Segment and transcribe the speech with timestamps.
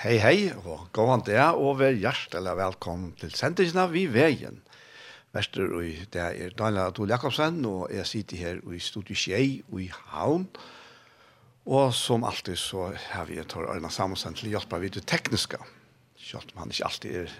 [0.00, 4.62] Hei, hei, og gåan det, og vær hjertelig velkommen til sendingen av Vi Veien.
[5.36, 9.82] Vester, og det er Daniel Adol Jakobsen, og jeg sitter her i studiet Kjei og
[9.84, 10.46] i Havn.
[11.68, 15.60] Og som alltid så har vi tar Arna Samuelsen til å hjelpe vidt det tekniske.
[16.16, 17.36] Selv om han ikke alltid er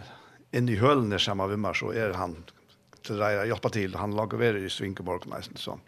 [0.60, 2.42] inne i hølene sammen med meg, så er han
[3.00, 3.96] til å hjelpe til.
[3.96, 5.80] Han lager være i Svinkeborg nesten sånn.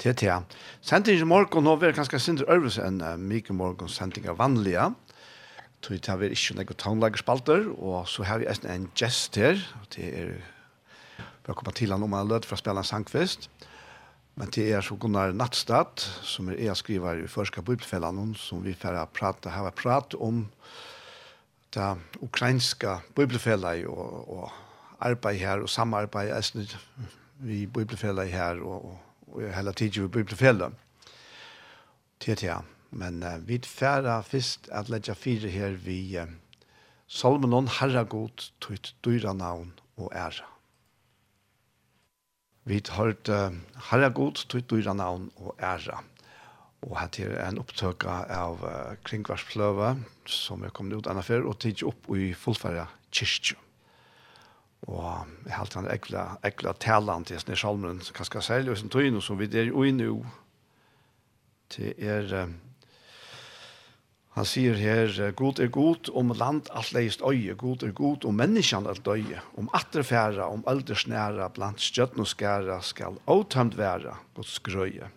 [0.00, 0.24] TT.
[0.80, 4.88] Sendingen i morgen nå er kanskje sindre øvelse enn uh, Mikael Morgens sending av vanlige.
[5.82, 9.58] Tui ta vi ikkje noen tannlagerspalter, og så har vi en gest her,
[9.94, 10.34] det er
[11.42, 13.48] vi har kommet til han om han lød for å spille en sangfest,
[14.38, 18.76] men det er så Gunnar Nattstad, som er ea skriver i Førska Bibelfellan, som vi
[18.78, 20.46] får prate, har prat om
[21.74, 21.88] det
[22.22, 24.52] ukrainska Bibelfellan og, og
[25.02, 26.76] arbeid her, og samarbeid
[27.42, 28.98] vi Bibelfellan her, og, og,
[29.34, 30.72] og hele tiden vi Bibelfellet.
[32.22, 32.58] Det er det,
[32.92, 36.28] Men uh, vi færa fyrst at leggja fire her vi uh,
[37.08, 40.48] Salmonon Herragod tøyt dyra navn og æra.
[42.64, 43.52] Vi hørt uh,
[43.90, 46.02] Herragod tøyt dyra navn og æra.
[46.82, 49.94] Og her til en opptøka av uh, Kringvarspløve
[50.28, 53.56] som er kommet ut anna før og tidsi opp i fullfæra kyrkju.
[54.82, 59.38] Og jeg halte han ekla, ekla talan til Sneshalmen, kanskje særlig, og en tøyno som
[59.38, 60.26] vi er ui nu,
[61.72, 62.36] til er...
[62.42, 62.52] Uh,
[64.32, 68.38] Han sier her, God er god om land alt leist øye, God er god om
[68.40, 74.56] menneskene alt øye, om atterfæra, om aldersnæra, blant stjøtten og skæra, skal åtømt være Guds
[74.64, 75.10] grøye.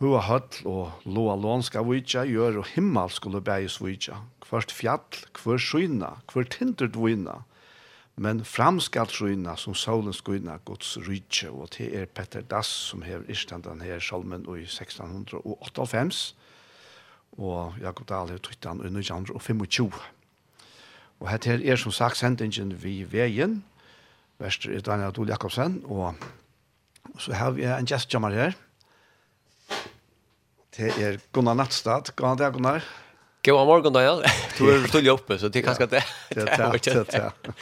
[0.00, 5.22] Hua høll og loa lån skal vujtja, gjør og himmel skulle bæges vujtja, hvert fjall,
[5.38, 7.42] hver skyna, hver tindert vujna,
[8.16, 13.06] men fram skal skyna som solen skyna Guds rydtje, og det er Petter Dass som
[13.06, 16.34] hever istandan her salmen i 1658,
[17.38, 19.92] og Jakob Dahl har trykt han under 25.
[21.20, 23.60] Og hette her er som sagt sendingen vi veien,
[24.40, 26.16] Vester er Daniel Adol Jakobsen, og
[27.20, 28.54] så har vi en gestjammer her.
[30.76, 32.14] Det er Gunnar Nattstad.
[32.16, 32.86] God dag, Gunnar.
[33.44, 34.24] God morgen, Daniel.
[34.56, 36.02] Du er tullig oppe, så det er kanskje det.
[36.32, 37.60] Det er det, det er det.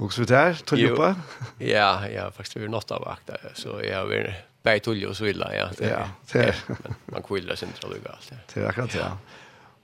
[0.00, 1.14] Vokser du der, tullig oppe?
[1.60, 5.16] Ja, ja, faktisk vi er nått av vakt, så jeg har vært Berg Tulli och
[5.16, 5.70] Svilla, ja.
[5.78, 8.32] Det, ja, det, men man kvillrar sin tralugg allt.
[8.54, 9.18] Det är akkurat, ja.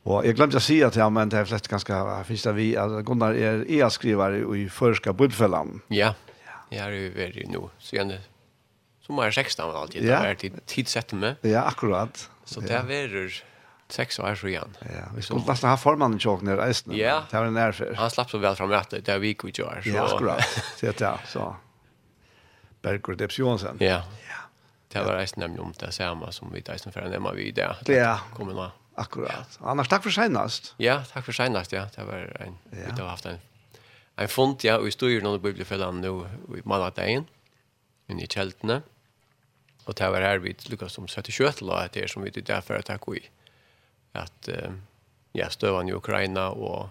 [0.03, 2.77] Och jag glömde att säga till honom, men det är flest ganska finns det vi,
[2.77, 5.81] att Gunnar är är skrivare i förska budfällan.
[5.89, 6.15] Ja,
[6.69, 8.21] ja är ju väldigt sen senare.
[9.01, 11.37] Som är 16 var alltid, det tid tid sätter med.
[11.41, 12.31] Ja, akkurat.
[12.45, 13.43] Så det är
[13.89, 14.77] sex år så igen.
[14.81, 14.87] Ja,
[15.17, 17.23] vi skulle nästan ha formannen tjock ner i Ja.
[17.31, 17.95] Det var en ärfär.
[17.95, 19.83] Han slapp så väl fram rätt, det är vi kvitt gör.
[19.85, 20.63] Ja, akkurat.
[20.81, 21.57] Det är det, så.
[22.83, 23.77] Berger Debs Johansson.
[23.81, 24.03] Ja,
[24.97, 27.69] Det var reisen nemlig om det samme som vi reisen for nemmer vi det.
[27.93, 28.71] Ja, nå.
[28.97, 29.59] akkurat.
[29.61, 30.75] Annars takk for senast.
[30.81, 31.87] Ja, takk for senast, ja.
[31.97, 32.95] Det var en, ja.
[32.95, 33.41] vi har haft en,
[34.17, 36.15] en fond, ja, og vi stod jo noen nu nå
[36.57, 37.29] i mannadagen,
[38.09, 38.83] inne i kjeltene.
[39.87, 41.45] Og det var her vi lukket som 77
[41.93, 43.29] det är som vi det därför att takk i.
[44.13, 44.49] At,
[45.33, 46.91] ja, støvann i Ukraina, og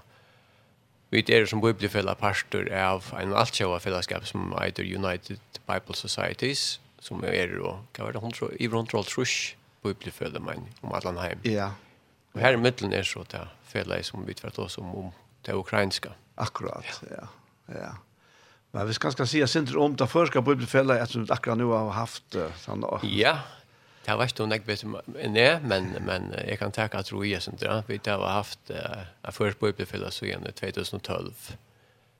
[1.10, 7.24] vi er som bibliofella pastor av en altkjøva fellesskap som heter United Bible Societies, som
[7.24, 10.68] är er, då kan vara hon tror i runt roll trusch på bli för men
[10.82, 11.40] om hem.
[11.44, 11.72] Ja.
[12.34, 15.12] Och här i mitten är så där fälla som vi tvärt oss om om
[15.42, 16.10] det ukrainska.
[16.36, 17.28] Akkurat, ja.
[17.66, 17.74] Ja.
[17.82, 17.98] ja.
[18.72, 21.58] Men vi ska ska se sent om det första på bli fälla att som akkurat
[21.58, 23.40] nu har haft sån Ja.
[24.06, 27.84] Det har varit något bättre nej, men men jag kan tacka att Roja sånt där.
[27.88, 28.70] Vi har haft
[29.22, 31.32] en först på uppe fälla så igen 2012.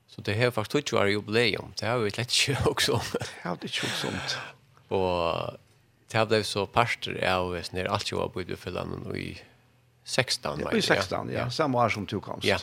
[0.08, 1.72] Så det här ikke vært jubileum.
[1.80, 3.00] Det har vi lett ikke også
[3.44, 4.38] Ja, det är ju sånt.
[4.94, 5.58] Og
[6.12, 9.30] det ble så parter av Vesner, alt jo var på utfellene i
[10.06, 10.62] 16.
[10.62, 11.48] Ja, I 16, ja.
[11.50, 12.46] Samme år som du komst.
[12.46, 12.60] Ja.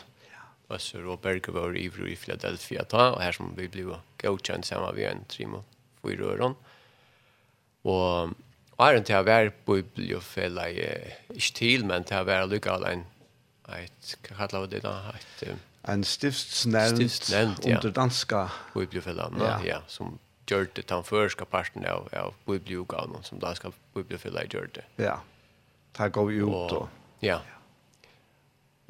[0.71, 4.95] Øsser og Berge var i i Philadelphia da, og her som vi ble godkjent sammen
[4.95, 5.63] vi en trim og
[6.01, 6.55] fyr øren.
[7.83, 8.33] Og
[8.81, 13.05] Arjen til å være på bibliofella ikke til, men til å være lykkeall en,
[13.75, 14.95] et, hva kallar vi det da?
[15.13, 15.43] Et,
[15.91, 17.77] en stiftsnevnt, stiftsnevnt ja.
[17.77, 19.57] under danska bibliofella, ja.
[19.67, 20.17] ja, som
[20.49, 24.85] gjør det den første parten av, av bibliogavnen, som da skal bibliofila gjør det.
[25.01, 25.19] Ja,
[25.97, 26.89] det går vi ut og...
[27.23, 27.39] Ja.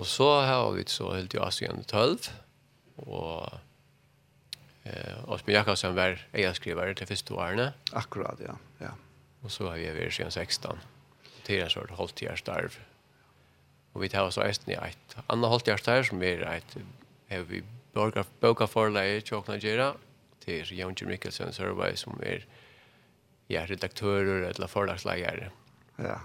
[0.01, 2.31] Og så har vi så helt i Asien 12,
[3.05, 3.59] og
[4.89, 7.67] eh, Osbjørn Jakobsen var egenskriver til første årene.
[7.93, 8.57] Akkurat, ja.
[8.81, 8.95] ja.
[9.43, 10.81] Og så har vi vært siden 16.
[11.45, 12.79] Til en sort holdtjærstarv.
[13.93, 16.77] Og vi tar oss eisen i et annet holdtjærstarv, som er et,
[17.29, 17.61] er vi
[17.93, 19.93] borgerforleie, tjåkna gjerne,
[20.43, 22.45] til Jan Jim Mikkelsen Survey som er
[23.51, 25.49] ja, redaktører eller forlagsleger.
[25.99, 26.19] Ja.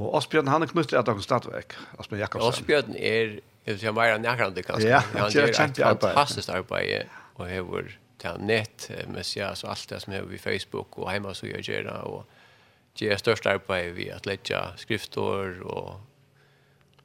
[0.00, 2.52] Og Asbjørn, han er knyttet at han stadvek, Asbjørn Jakobsen.
[2.52, 4.92] Asbjørn er, jeg vil si, mer enn nærkant, kanskje.
[4.92, 7.90] Ja, han gjør et fantastisk arbeid, og hever
[8.20, 11.66] til nett, med seg, altså alt det som hever i Facebook, og hjemme så gjør
[11.66, 16.00] gjerne, og gjør størst arbeid vi at letja skriftår, og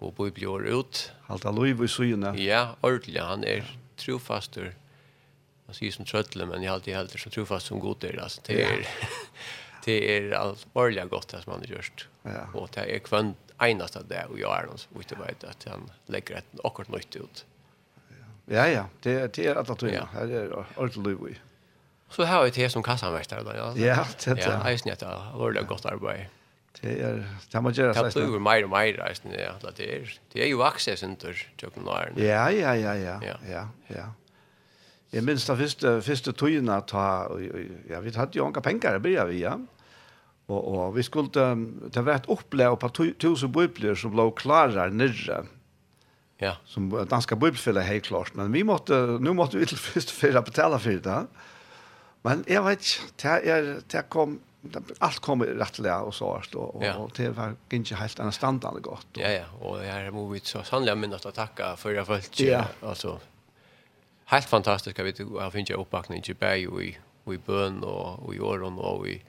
[0.03, 1.01] og bibelår ut.
[1.31, 2.33] Alt er lov i syne.
[2.39, 3.21] Ja, ordentlig.
[3.21, 4.73] Han er trofaster
[5.75, 8.85] säger som tröttle men jag alltid helt så trofast som god er, altså, det er,
[9.85, 12.07] det er alt varlig godt det som han har gjort.
[12.23, 12.45] Ja.
[12.53, 15.67] Og det er kvann enast av det og jeg er noen som ikke vet at
[15.69, 17.45] han legger et akkurat nytt ut.
[18.45, 18.85] Ja, ja.
[19.03, 20.07] Det, er, det är at du ja.
[20.13, 21.37] Det är ordentligt Louis.
[22.09, 24.41] Så har vi det som kassamästare da, Ja, ja det är det.
[24.41, 26.25] Ja, jag snett allvarligt godt arbeid.
[26.81, 28.19] Det er, det må gjøre så.
[28.19, 31.03] Det blir mer og mer resten ja, det er, Det er jo är ju access
[31.03, 31.71] inte jag
[32.17, 33.19] Ja, ja, ja, ja.
[33.21, 34.05] Ja, ja, ja.
[35.15, 39.29] Jeg minns det første, første tøyen at ja, vi hadde jo anka penger, det blir
[39.29, 39.55] vi, ja.
[40.51, 42.89] Og, og vi skulle, det var et opplevd på
[43.23, 45.45] tusen bøyblier som lå klarer nyrre.
[46.43, 46.57] Ja.
[46.67, 50.43] Som danske bøyblefillet helt klart, men vi måtte, nå måtte vi til først for å
[50.43, 51.21] betale for det.
[52.27, 54.39] Men jeg vet ikke, det, er, det kom,
[54.99, 56.95] allt kommer rättliga och så och, och, ja.
[56.95, 59.07] och det var inte helt en standard gott.
[59.11, 59.21] Och.
[59.21, 62.39] Ja ja, och jag är movit så sannolikt minst att tacka för jag följt.
[62.39, 62.65] Ja.
[62.81, 63.19] Alltså
[64.25, 66.97] helt fantastisk jag vi har finns ju uppbackning i Bay och i
[67.33, 69.21] i Bön och och i åren och i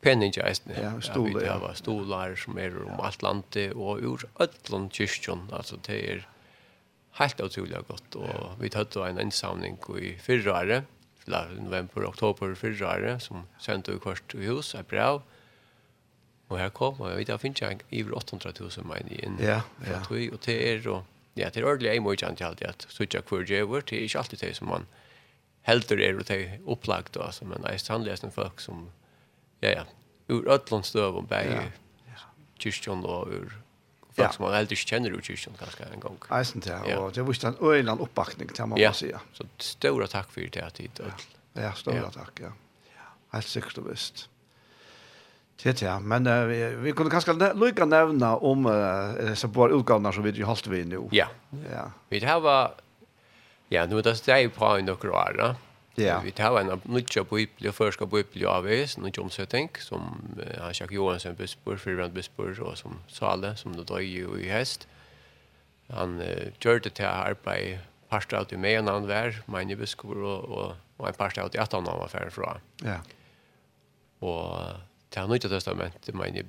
[0.00, 0.62] Penningeist.
[0.82, 1.42] Ja, stolar.
[1.42, 6.28] Ja, var stolar som är om allt landet och ur öllon kyrkjon alltså det är
[7.10, 8.28] helt otroligt gott och
[8.60, 10.84] vi hade en insamling i förra året
[11.26, 15.20] november, oktober, fyrre året som sendte vi kvart i hus, et brev.
[16.48, 19.36] Och här kom, og jag vet, jag finns jag över 800 000 mener in.
[19.40, 20.00] Ja, ja.
[20.10, 21.04] Och det är då,
[21.48, 24.18] det er ordentlig en mycket inte alltid at söka kvar det är det er ikke
[24.18, 24.86] alltid det som man
[25.62, 28.90] helter er og det er opplagt, altså, men det är sannolikt folk som
[29.62, 29.84] ja ja
[30.28, 31.62] ur ødlån öllon stöv och ja.
[32.58, 33.52] kyrkjon og ur
[34.12, 34.32] folk ja.
[34.32, 36.18] som man helt ikke kjenner ur kyrkjon ganske en gang.
[36.38, 39.18] Eisen til, og det var ikke en øyland oppbakning til, må man sige.
[39.32, 41.00] Så stora takk for det her tid.
[41.00, 42.52] Ja, ja stora takk, ja.
[43.32, 44.28] Helt sikkert og visst.
[45.62, 50.12] Det ja, men uh, vi, vi kunde kanske lucka nämna om uh, så på utgåvna
[50.12, 51.08] som vi har hållit vi nu.
[51.10, 51.26] Ja.
[51.72, 51.90] Ja.
[52.08, 52.70] Vi har
[53.68, 55.56] ja, nu det är ju på en och kvar,
[55.94, 56.20] Ja.
[56.24, 58.18] Vi har en nutcha på ypple förska på
[58.48, 60.00] av oss, nu som så tänk som
[60.60, 64.48] han Jack Johansson bespår för rent bespår och som Sale som då drar ju i
[64.48, 64.88] häst.
[65.88, 66.22] Han
[66.60, 67.78] gjorde det här på
[68.08, 71.72] parsta ut med en annan vär, men beskor och och en parst ut i att
[71.72, 72.58] han var färd från.
[72.82, 72.96] Ja.
[74.18, 74.58] Och
[75.14, 76.44] det har nytt testament, men jeg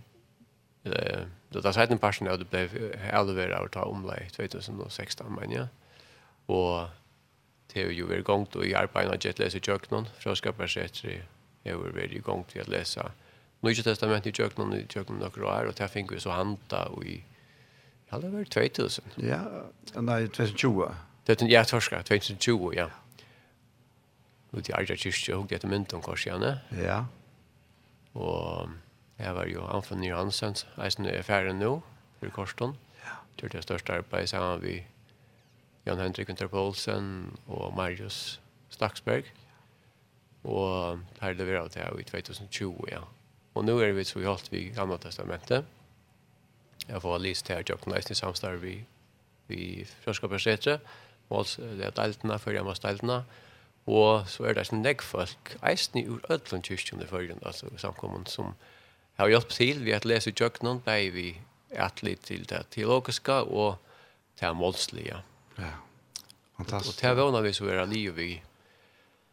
[0.83, 5.67] Eh, då där sidan passion då blev Elvera att ta omlay 2016 men ja.
[6.45, 6.87] Och
[7.73, 11.23] det är ju väl gång då i arbetet att läsa jöknon för att skapa sig
[11.63, 13.11] jag var väl igång till att läsa
[13.59, 17.05] Nya testament i jöknon i jöknon några år och där fick vi så hanta och
[17.05, 17.23] i
[18.09, 19.05] Ja, det var 2000.
[19.15, 19.39] Ja,
[19.95, 20.87] nei, 2020.
[21.25, 22.89] Det ja, torska, 2020, ja.
[24.49, 26.59] Och det är ju just jag hugger det mynt om korsjane.
[26.83, 27.05] Ja.
[28.13, 28.69] Og
[29.19, 31.75] jeg var jo Anfon Johansen, eisen er ferdig nå,
[32.19, 32.75] for Korsten.
[33.03, 33.19] Ja.
[33.39, 34.81] Gjør det største arbeid sammen med
[35.85, 39.29] Jan Hendrik Interpolsen og Marius Staxberg.
[40.43, 43.03] Og her leverer det her i 2020, ja.
[43.53, 45.65] Og nå er vi så holdt vi Gamle Testamentet.
[46.87, 48.75] Jeg får lyst til å jobbe i samstarve vi,
[49.47, 50.79] vi Frøskapersetre,
[51.29, 51.45] og
[51.77, 53.50] det er deltene, før jeg må steltene, og
[53.89, 58.27] Og så er det sånn negg folk, eisen i ur ødlund kyrkjene førgen, altså samkommen
[58.29, 58.53] som
[59.17, 61.31] har hjulpet til ved at lese kjøkkenen, bei vi
[61.81, 63.79] atli til det teologiska og
[64.39, 65.21] det målslige.
[65.57, 65.73] Ja,
[66.59, 66.93] fantastisk.
[66.93, 68.31] Og det vana vi så er livet vi.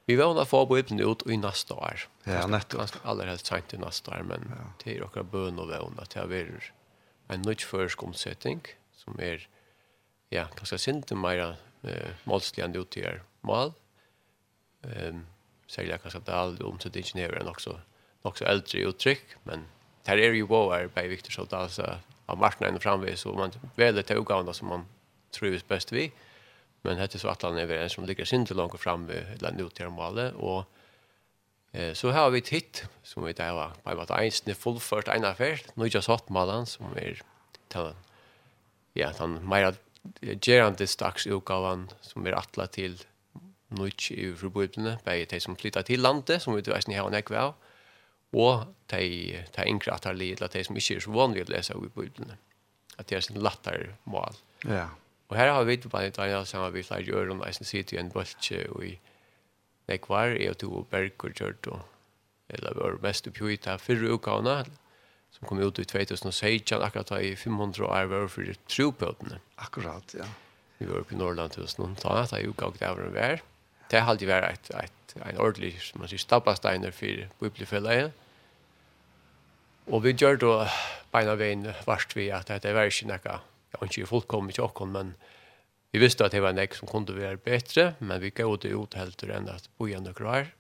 [0.09, 2.07] Vi vana få på ibn ut i neste år.
[2.25, 2.81] Ja, nettopp.
[2.81, 4.69] Ganske Aller helst sent i neste år, men ja.
[4.81, 6.62] det er okra bøn og vana til å være
[7.28, 8.62] en nødt nødførsk omsetting
[8.97, 9.45] som er,
[10.33, 13.76] ja, kanskje sinte meira eh, målslige enn det ut utgjør mål.
[13.76, 13.88] Ja
[14.83, 15.27] Ehm
[15.69, 17.81] särskilt kanske Dahl om till ingenjören också
[18.23, 19.65] också äldre uttryck men
[20.07, 24.17] här är ju vad by Victor Scholt alltså av marknaden framväs så man väljer till
[24.17, 24.87] utgåvan som man
[25.31, 26.13] tror är bäst vi
[26.83, 29.17] men det är så att han är en som ligger sin till långt fram vid
[29.17, 30.65] eller nu till målet och
[31.73, 35.25] eh så har vi titt som vi där var på vart ens det fullfört en
[35.25, 37.23] affär nu just hot malan som är
[37.69, 37.93] till
[38.93, 39.75] ja han mer
[40.43, 43.05] gerande strax utgåvan som är attla till
[43.71, 47.13] nødt i forbudene, bare de som flyttar til landet, som vi du eisen her og
[47.13, 47.55] nekve av,
[48.33, 52.39] og de, de innkratterlige, eller de som ikke er så vanlige å lese av forbudene.
[52.99, 54.37] At det er sin lattere mål.
[54.65, 54.89] Ja.
[55.29, 57.97] Og her har vi på en dag, som har vi flere gjør, og eisen sitter
[57.97, 58.97] i en bølge og i
[59.89, 61.85] nekvar, jeg og to og Berg og Kjørt, og
[62.49, 64.63] eller var mest oppgjøyta fyrre ukene,
[65.37, 69.43] som kom ut i 2016, akkurat da i 500 år var for tropøtene.
[69.61, 70.25] Akkurat, ja.
[70.79, 73.13] Vi var oppe i Norrland til oss noen, da, da jeg utgav det av en
[73.13, 73.43] vær.
[73.45, 73.58] Mm
[73.90, 78.12] det har alltid vært et, et, en ordentlig, som man sier, stabbasteiner for bibelfellet.
[79.88, 80.52] Og vi gjør da
[81.14, 84.92] beina veien varst vi at det var ikke noe, jeg har ikke fullkommet til åkken,
[84.92, 85.14] men
[85.92, 88.97] vi visste at det var noe som kunne være bedre, men vi gav det ut
[88.99, 90.52] helt enn at bo igjen noe her.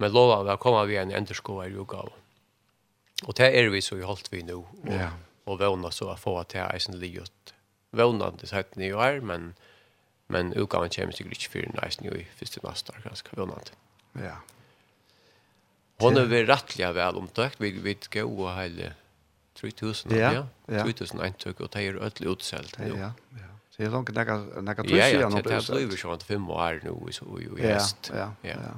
[0.00, 2.12] Men lovet vi å komme vi en enderskover i ugav.
[3.26, 5.10] Og det er vi så i holdt vi nå, og, ja.
[5.48, 7.52] og vågna så å få at det er eisen livet.
[7.96, 9.52] Vågna det sett ni er, men...
[10.30, 13.72] Men utgaven kommer sikkert ikke for næsten jo i første næste år, ganske vunnet.
[14.20, 14.36] Ja.
[16.00, 18.92] Hon er vel rettelig vel omtøkt, vi vet gå og hele
[19.60, 20.30] 3000, ja,
[20.70, 20.84] ja.
[20.86, 22.78] 3000 eintøk, og det er ødelig utselt.
[22.78, 22.86] Ja,
[23.36, 23.48] ja.
[23.70, 26.80] Så det er langt nekka nekka tusen ja, ja, det er blivet sånn fem år
[26.86, 28.10] nå i så- i, hest.
[28.14, 28.74] Ja, ja, ja.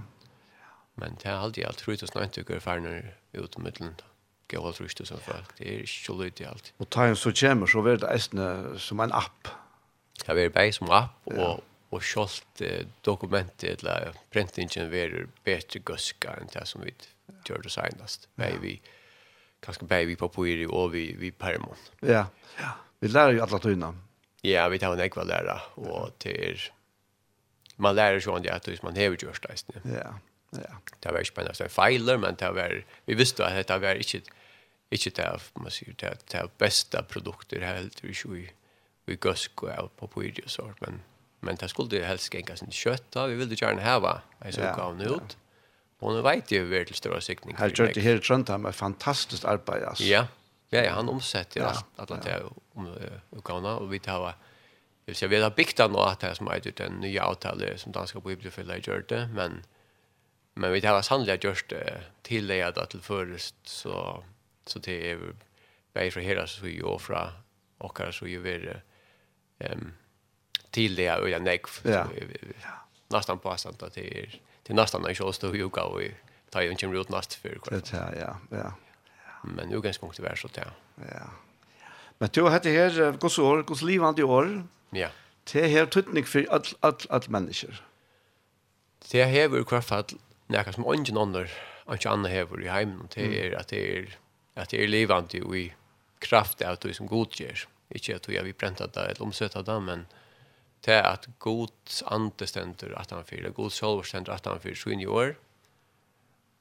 [0.96, 2.96] Men det er alltid alt 3000 eintøk er ferdig
[3.38, 4.08] ut i middelen da
[4.52, 5.54] gå alt rusta som folk.
[5.58, 6.72] Det er ikke så lyd i alt.
[6.82, 9.48] Og ta en så kommer så vart det eisne som en app
[10.26, 16.38] Jag vært bare som app og og skjolt eh, dokumentet eller printingen være bedre gøska
[16.40, 16.94] enn det som vi
[17.46, 18.28] gjør det senest.
[18.40, 18.48] Ja.
[18.62, 18.78] Vi,
[19.64, 21.78] kanskje bare vi papir og vi, vi permon.
[22.00, 22.26] Ja.
[22.58, 23.92] ja, vi lærer jo alla tøyene.
[24.42, 26.70] Ja, vi tar en ekva där og til
[27.82, 29.82] man lærer sånn at hvis man hever gjørst det.
[29.90, 30.16] Ja,
[30.56, 30.74] ja.
[31.00, 32.74] Det var ikke spennende, en feiler, men det var,
[33.06, 34.22] vi visste at det var ikke,
[34.92, 38.52] ikke det, man sier, det, det beste produkter helt, vi ikke
[39.06, 41.02] vi gusk og på papir og sånt, men
[41.42, 44.74] men det skulle ju helst gänga sin kjøtt da, vi ville gjerne ha en så
[44.76, 45.36] gav nu ut
[46.02, 47.56] Og nå vet ju hur til større sikning.
[47.58, 50.04] Her gjør det her i Trondheim er fantastisk arbeid, altså.
[50.04, 50.26] ja
[50.72, 51.68] ja ja han omsetter ja.
[51.68, 52.42] allt att det
[52.74, 52.88] om
[53.32, 54.34] Ukraina og vi tar
[55.06, 57.92] Jag ser vi har byggt den och att det som är den nya avtalet som
[57.92, 59.64] danska bibliofylla gjort det, men
[60.54, 64.24] men vi har sannolikt gjort det till det att till först så
[64.66, 65.34] så det är
[65.92, 67.28] väl från hela så ju och från
[67.78, 68.82] och så ju vidare
[69.62, 69.92] ehm
[70.70, 71.66] till det och jag näck
[73.08, 76.14] nästan på sant att det är till nästan när jag står ju gå i
[76.50, 77.90] ta ju inte runt nästa för kvart.
[77.90, 78.72] Det här ja, ja.
[79.44, 80.72] Men nu ganska mycket värre så där.
[80.96, 81.30] Ja.
[82.18, 84.66] Men du hade här gås år, gås livande år.
[84.90, 85.08] Ja.
[85.52, 87.84] Det här tutnik för all all all människor.
[89.10, 90.04] Det här är ju fall
[90.46, 91.46] näka som ingen annan
[91.84, 94.18] och annan här i hemmen det är att det är
[94.54, 95.74] att det är livande i
[96.18, 97.66] kraft av det som godgörs.
[97.66, 100.06] Mm Ikke at vi brenta det eller omsøtta det, men
[100.84, 104.78] det er at god ande stender at han fyrer, god sjolver stender at han fyrer
[104.78, 105.34] så inn i år,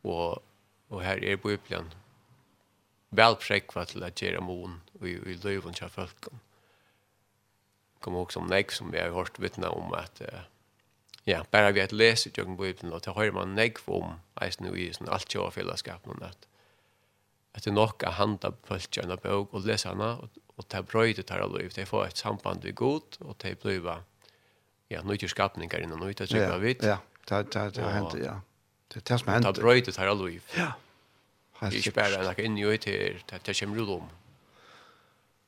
[0.04, 0.42] og,
[0.90, 1.90] og her er Bibelen
[3.12, 6.40] vel prekva til at gjøre mån og i, i løven til folkene.
[8.02, 10.46] Kom også om nek som vi har hørt vittna om at uh,
[11.26, 14.78] ja, bare vi har lest i Bibelen, og til høyre man nek om eisen og
[14.80, 16.48] isen, alt kjøy og fellesskapen, at,
[17.54, 20.16] at det er nok å handa på folk og lese henne,
[20.62, 21.72] og det brøyde tar av liv.
[21.74, 23.82] Det får et samband vi god, og det blir
[24.92, 26.86] ja, nøyde skapninger innan nøyde, det er vidt.
[26.86, 27.00] Ja,
[27.30, 28.38] det har hendt, ja.
[28.92, 29.56] Det er det som har hendt.
[29.56, 30.42] Det brøyde tar av liv.
[30.58, 30.72] Ja.
[31.62, 34.10] Det er ikke bare noe inni og til, det kommer ut om.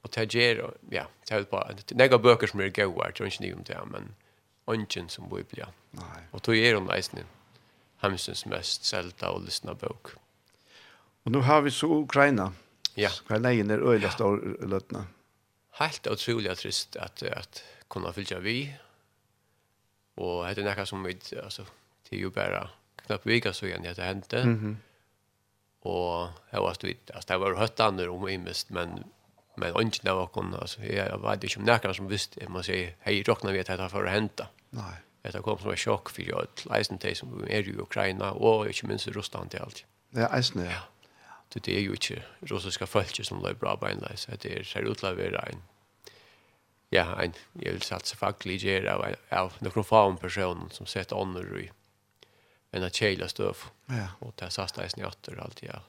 [0.04, 3.22] Og det gjør, ja, det er bare, det er noen bøker som er gøyere, det
[3.22, 4.12] er ikke nye om det, men
[4.74, 5.64] ønsken som bor i.
[6.32, 7.24] Og tog er hun eisen,
[8.04, 10.16] hemsens mest selta og lysna bøk.
[11.24, 12.52] Og nå har vi så Ukraina.
[12.52, 12.63] Ja
[12.98, 13.10] Ja.
[13.28, 15.06] Hver leien er øyla stor løtna.
[15.80, 18.58] Helt utrolig trist at, at kunne fylja vi.
[20.22, 21.66] Og det er nekka som vi, altså,
[22.10, 22.68] det er jo bare
[23.06, 24.44] knapp vika så igjen at det hendte.
[24.46, 24.76] Mm -hmm.
[25.90, 29.04] Og jeg var stvitt, altså, det var høttander om imest, men
[29.56, 33.24] men ungen av okon, altså, jeg vet ikke om nekka som visste, må si, hei,
[33.28, 34.48] råkna vi at dette for å hente.
[34.72, 34.96] Nei.
[35.24, 38.88] Dette kom som en sjokk for jeg, leisen til som er i Ukraina, og ikke
[38.88, 39.86] minst i Russland til alt.
[40.16, 40.72] Ja, eisen, ja.
[40.72, 40.82] ja
[41.60, 44.98] det er jo ikke russiske folk som løy bra beinleis, at det er ser ut
[44.98, 45.62] til å være en,
[46.94, 51.50] ja, en, jeg vil satse faglig gjør av, av noen faen personer som sett ånder
[51.62, 51.70] i
[52.74, 53.68] en av kjela støv.
[53.90, 54.10] Ja.
[54.26, 55.82] Og det er sast eisen i atter alltid, ja.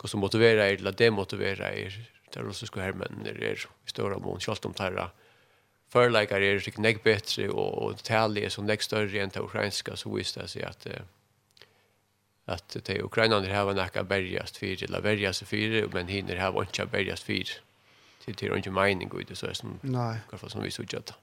[0.00, 1.96] Hva som motiverer er, eller demotiverer er,
[2.28, 5.12] det er russiske hermennene er er i større mån, selv om det er
[6.42, 10.10] er ikke nek bedre, og, og talet er så nek større enn det ukrainska, så
[10.10, 11.04] viser det seg at eh,
[12.46, 16.86] at de ukrainerne har en näka bergast fyra eller bergast fyra men hinner har ikke
[16.86, 17.60] bergast fyra
[18.26, 21.14] Det er ikke mening ut, det så är som nej kanske som vi så gjort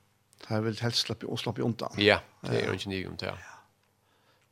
[0.42, 3.34] det er vel helst släppa och släppa undan ja det er ikke nye om det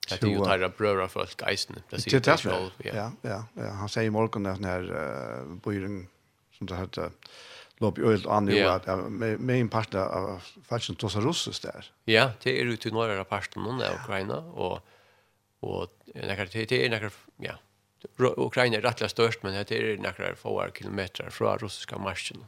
[0.09, 1.75] Det er är ju där bröra folk geisen.
[1.89, 2.71] Det er det väl.
[2.83, 3.71] Ja, ja, ja.
[3.71, 6.07] Han säger morgon när när uh, bøyren,
[6.57, 7.11] som det heter,
[7.77, 11.85] lopp i öl an ju att med med en part av fashion tosa russiskt där.
[12.05, 14.79] Ja, det är ute i norra parten av Ukraina och
[15.61, 17.57] og nekkar det er nekkar ja
[18.17, 22.43] Ukraina är rettelig störst men det är några få kilometer från russiska marschen.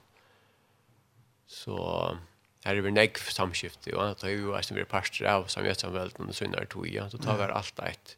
[1.48, 2.18] Så
[2.64, 6.22] här är vi nekk samskifte, og det är ju eisen vi er parster av samvetsamvelden
[6.22, 7.10] under sønner tog, ja.
[7.10, 8.18] Så tar vi allt ett,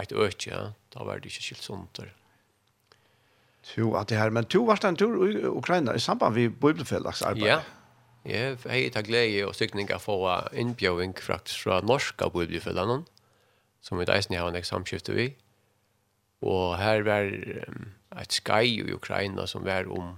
[0.00, 0.72] ett økje, ja.
[0.88, 2.14] Då var det inte skilt sånt där.
[3.74, 7.22] Jo, att det här, men to var en tur i Ukraina i samband med bibelfellags
[7.22, 7.46] arbeid.
[7.46, 7.60] Ja,
[8.24, 10.16] jeg har tatt glede og stykninger få
[10.52, 13.04] innbjøving faktisk fra norska bibelfellene
[13.82, 15.32] som vi deisen har en eksamskifte vi.
[16.42, 17.28] Og her var
[17.68, 20.14] um, et skai i Ukraina som var om,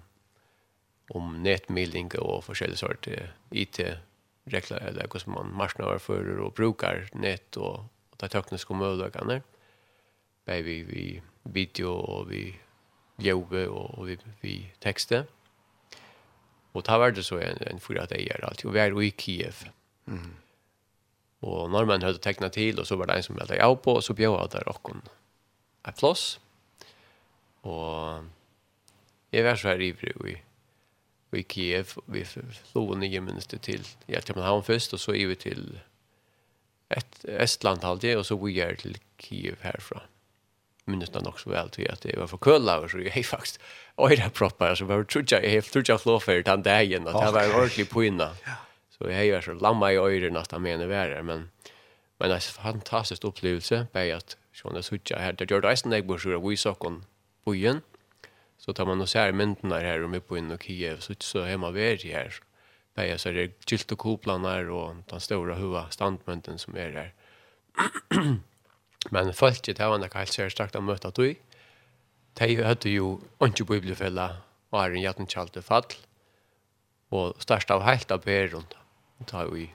[1.15, 3.09] om nettmilding og forskjellige sort
[3.53, 9.43] IT-regler, eller hvordan man marsnaverfører og brukar nett og, og de tekniske mødagene.
[10.47, 12.47] Bare vi, vi video og vi
[13.21, 15.25] jobbe og, og vi, vi tekste.
[16.75, 19.69] Og ta var det så en, en fyra dager alltid, og vi er i Kiev.
[20.07, 20.44] Mm
[21.45, 24.05] Og normen hadde teknet til, og så var det en som meldte jeg på, og
[24.07, 25.03] så bjør jeg der åkken
[25.89, 26.39] et plass.
[27.69, 28.25] Og
[29.33, 30.37] jeg var så her ivrig i,
[31.35, 35.81] i Kiev, vi flo nye minster til ja, først, og så ivrig til
[36.91, 40.05] et, Estland halvdje, og så vi er til Kiev herfra.
[40.87, 43.61] Minnes det nok så vel til at jeg var for kølaver, så jeg faktisk
[44.01, 47.35] øyre proppar, så var det trodde jeg tror trodde jeg flåfer den dagen, at det
[47.35, 48.25] var en ordentlig poina.
[48.47, 48.61] Ja.
[48.99, 51.51] Så jag har ju så lamma i öron nästan mener när men
[52.19, 55.71] men det er en fantastisk upplevelse på att sånn är sucha här det gjør det
[55.71, 57.05] nästan jag borde vi så kon
[57.45, 57.81] på.
[58.59, 61.43] Så tar man och ser myndene där här uppe på in och Kiev så så
[61.43, 62.41] hemma vi her.
[62.95, 67.13] På så er det gilt och her og den stora hova standmynden som är där.
[69.11, 71.35] men folket var nok helt særstrakt starkt att möta du,
[72.35, 74.37] De hade ju ikke bibelfälla
[74.71, 75.95] och er en jättenkalt fall.
[77.11, 78.75] Och størst av helt av berund
[79.19, 79.69] da vi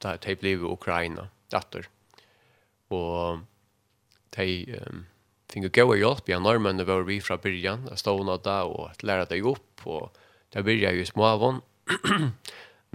[0.00, 1.88] da de ble i Ukraina datter
[2.90, 3.42] og
[4.36, 4.46] de
[4.80, 5.04] um,
[5.50, 9.04] fikk gå og hjelp ja nordmennene var vi fra byrjan jeg stod nå da og
[9.06, 10.18] lære deg opp og
[10.54, 11.62] de byrja jo små avån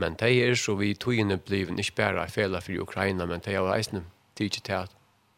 [0.02, 3.56] men de er så vi tog togene bliven ikke bare fela for Ukraina men de
[3.56, 4.04] har eisne
[4.36, 4.96] tid til at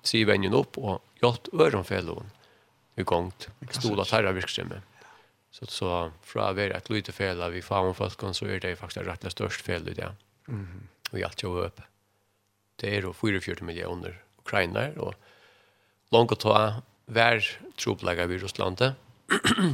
[0.07, 2.29] si vennen opp og hjelp ørenfelloven
[2.97, 4.81] i gongt stola terra virksomme
[5.51, 9.07] så så fra vera ett lite fel vi får om folk så är det faktiskt
[9.07, 10.11] rätt störst fel i det.
[10.47, 10.87] Mm.
[11.11, 11.81] Och jag tror upp.
[12.75, 15.13] Det är då 44 miljoner ukrainare och
[16.09, 18.77] långt att ta vär troplägga vid Ryssland.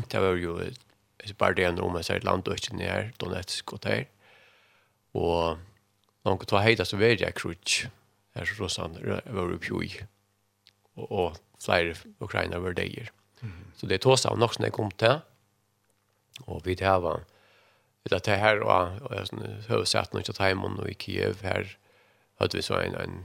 [0.10, 0.62] det var ju
[1.18, 4.08] ett par det om man säger land och inte ner Donetsk och där.
[5.12, 5.58] Och
[6.24, 7.86] långt att ta hejda så vet jag krutch.
[8.36, 10.06] Här så Ryssland var uppe ju.
[10.94, 13.12] Och, och flere ukrainare var där.
[13.42, 13.54] Mm.
[13.76, 15.20] Så det tog seg av något som kom til,
[16.48, 17.24] og vi det här var
[18.04, 19.12] Det Eller det här och
[19.68, 21.78] huvudsätten och Tjathaimon och i Kiev här
[22.39, 23.24] hade vi så en, en,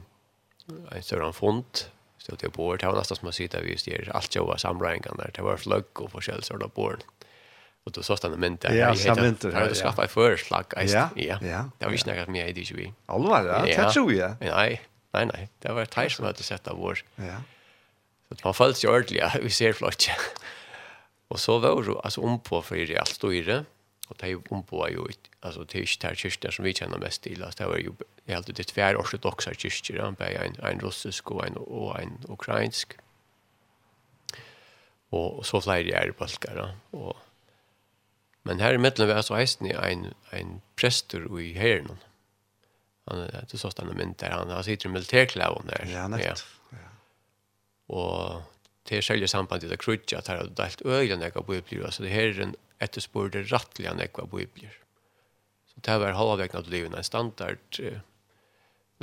[0.90, 1.64] en större fond
[2.18, 4.56] så det på det var nästan som man sitter vi just där allt jag var
[4.56, 7.00] samrängan där det var flögg och försäljsörda på den
[7.84, 8.36] och då såg han det
[8.74, 11.70] ja, jag myntar här jag skaffade en förslag ja, ja, ja.
[11.78, 15.26] det var inte något mer i det vi allvar, ja, det tror jag nej, nej,
[15.26, 17.36] nej det var ett som hade sett av vår ja.
[18.28, 20.10] Så man följs ju ordentligt vi ser flott
[21.28, 23.64] och så var det alltså om på för i allt och i det
[24.08, 25.06] og det er jo omboa jo,
[25.42, 27.94] altså det er ikke det her som vi kjenner mest til, altså det er jo
[28.28, 32.96] helt det tver ortodoxa kyrkja, bare en, en russisk og en, og en ukrainsk,
[35.10, 37.16] og, og så flere er balkere, og
[38.48, 41.98] Men her i middelen var så eisen i en, en prester i herren.
[43.08, 44.36] Han er til sånn han er mynd der.
[44.36, 45.84] Han, han sitter i militærklæven der.
[45.90, 46.44] Ja, nett.
[46.72, 46.86] Ja.
[47.92, 48.40] Og
[48.88, 51.92] til selve sambandet av krutja, at her har delt øyne jeg har bøyblivit.
[51.94, 54.74] Så det her er en etterspurte rattliga nekva bibler.
[55.72, 58.00] Så det var halvvekna til livet en standard eh,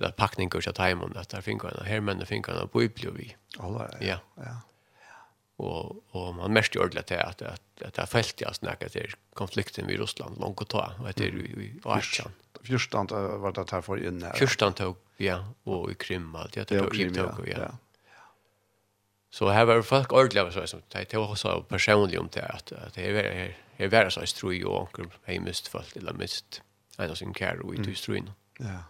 [0.04, 3.36] er pakning kursa timon at her finner han, her menn han bibler vi.
[3.60, 4.20] Alla, ja.
[4.38, 4.56] ja.
[5.58, 8.92] Og, og man mest gjør det til at, at, at det er felt jeg snakker
[8.92, 12.36] til konflikten i Russland langt å ta, og etter i, i, i Arsjan.
[12.66, 14.36] Fyrstan var det her for inn her.
[14.36, 17.70] Fyrstand tog, ja, og i Krim, alt ja, det tog, Krim, tog, ja.
[17.70, 17.74] ja.
[19.36, 23.02] Så här var folk ordliga så som det var så personligt om det att det
[23.02, 26.62] är här jeg var så strøy og onkel hei mist falt eller mist
[27.00, 28.34] en av sin kær og i to strøyne.
[28.60, 28.86] Ja.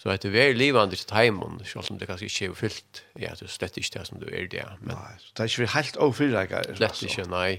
[0.00, 3.34] Så at det er livande til heimen, selv om det kanskje ikke er fyllt, ja,
[3.36, 4.64] det er slett ikke det som du er det.
[4.80, 6.70] Men, nei, det er ikke helt overrekker.
[6.78, 7.50] Slett ikke, nei.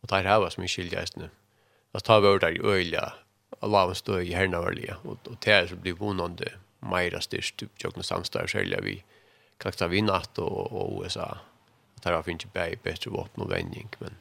[0.00, 1.28] Og det er her som er skiljeisende.
[1.92, 3.10] Da tar vi over der i øyla,
[3.62, 6.48] Allah en støy i herna varlige, og, og det er så blir vondande
[6.80, 8.96] mer styrst, typ tjokkne samstår, særlig vi
[9.60, 11.28] kakta vi natt og, og USA.
[11.96, 14.16] Det her finnes ikke bare bedre våpen og vending, men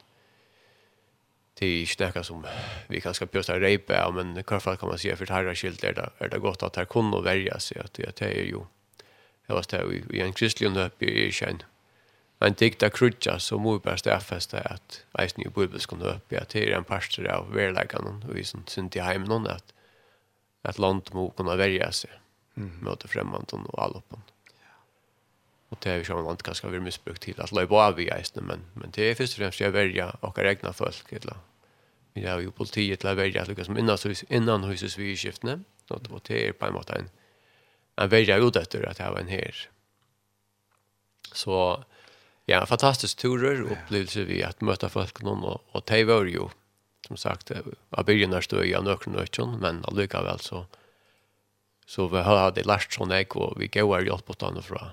[1.59, 2.45] det är inte det som
[2.87, 5.93] vi kanske påstår rejpa, men i alla fall kan man säga för herra skilt är
[5.93, 8.59] det, är det gott att här kunde välja sig att det är ju
[9.47, 11.63] jag var där i en kristlig nöp i känn
[12.39, 16.71] en dikta krutja så må vi bara stäffästa att eisen i bibelskan i att det
[16.71, 19.73] är en pastor av verläggaren och vi som synd i hemmen att
[20.61, 22.11] att land må kunna verja sig
[22.57, 22.79] mm.
[22.81, 24.21] mot främmanden och alloppen.
[25.69, 28.43] Och det är ju som man kanske vill missbruk till att löpa av i eisen.
[28.43, 31.13] men, men det är först och främst att välja och egna folk.
[31.13, 31.38] Eller.
[32.13, 33.97] Vi har ju politiet till att välja att lyckas innan,
[34.30, 35.60] innan huset vid skiftene.
[35.89, 37.10] Och det är på en måte en,
[37.95, 39.69] en välja ut efter att det var en her.
[41.34, 41.84] Så
[42.45, 46.47] ja, fantastisk turer och upplevelser vi att möta folk någon och, och det var ju
[47.08, 47.51] som sagt
[47.89, 50.65] av början när stod jag nökron och men alldeles väl så
[51.86, 54.89] så vi har det lärt sån ek och vi går hjälp åt andra från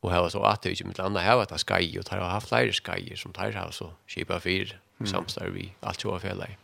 [0.00, 2.18] och här var så att det inte mitt landa här var det skai och tar
[2.18, 6.38] har haft flera skai som tar här så skipa fyr samstar vi allt så fel
[6.38, 6.56] där.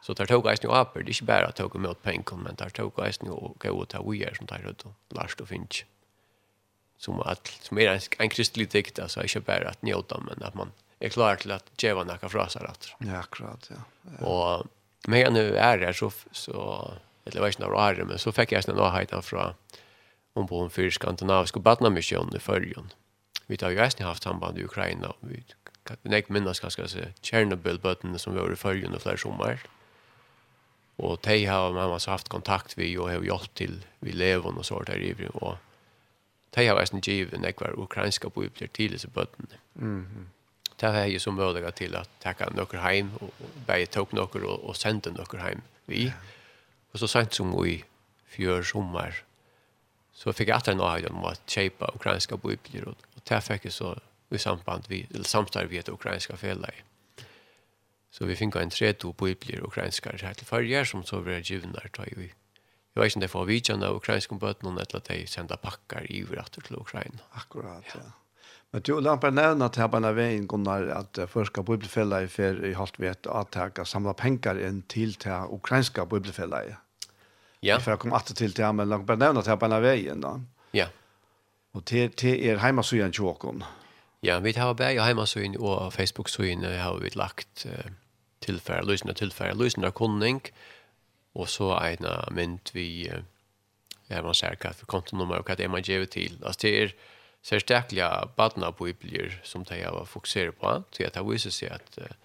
[0.00, 2.56] Så tar tog guys nu upp det är inte bara att tog emot pengar men
[2.56, 5.52] tar tog guys nu och gå och ta vi är som tar ut last of
[5.52, 5.84] inch.
[6.98, 10.72] Som att som är en kristlig dikt alltså inte bara att njuta men att man
[10.98, 12.88] är klar till att geva några fraser att.
[12.98, 14.26] Ja, akkurat ja.
[14.26, 14.66] Och
[15.08, 16.90] men nu är det så så
[17.24, 19.54] eller vet inte vad det är men så fick jag snarare highlighten från
[20.36, 22.92] ombord för skandinaviska barnamissionen i Följon.
[23.46, 25.14] Vi har ju äsna haft samband i Ukraina.
[25.20, 25.44] Vi
[25.84, 29.60] kan inte minnas ganska så Tjernobyl-bötten som var i Följon i flera sommar.
[30.96, 34.66] Och de har man har haft kontakt vi och har hjälpt till vi lever och
[34.66, 35.56] så där i och
[36.50, 39.46] de har äsna givet nekvar ukrainska bojupter till sig bötten.
[39.78, 40.36] Mm -hmm
[40.76, 43.30] det har är ju som möjliga till att tacka några hem och
[43.66, 46.12] bära tog några och, och sända några hem vi.
[46.92, 47.84] Och så sent som i
[48.26, 49.22] fjör sommar
[50.16, 53.64] så fick jag att en av om att köpa ukrainska bibler och, och där fick
[53.64, 53.98] jag så
[54.30, 56.68] i samband vi eller samtal vi ett ukrainska fälla
[58.10, 61.80] Så vi fick en tre to bibler ukrainska här till förr som så blev givna
[61.92, 62.32] ta i.
[62.92, 66.12] Jag vet inte om det får vi känna ukrainska bötterna eller att de sända packar
[66.12, 67.18] i överallt till Ukraina.
[67.30, 68.00] Akkurat, ja.
[68.04, 68.12] ja.
[68.70, 73.00] Men du lampar nevna til Habana vägen Gunnar, at förska bibelfälla i för i halt
[73.00, 76.85] vet att ta samla pengar in till till ukrainska Bibelfellet.
[77.66, 77.80] Ja.
[77.80, 80.40] För jag kom att till till men långt bara nämna till på den vägen då.
[80.70, 80.86] Ja.
[81.72, 83.64] Och till till er hemmasyn Jokon.
[84.20, 87.66] Ja, vi har så in och Facebook så in har vi lagt
[88.38, 90.40] tillfälle lyssna tillfälle lyssna kunning
[91.32, 93.12] och så ena mynt vi
[94.08, 96.38] är man säker för kontonummer och att det man gjør till.
[96.44, 96.94] Altså, det er
[97.42, 100.82] ser stärkliga badna på blir som de jag var fokuserad på.
[100.90, 102.16] Så jag tar seg at att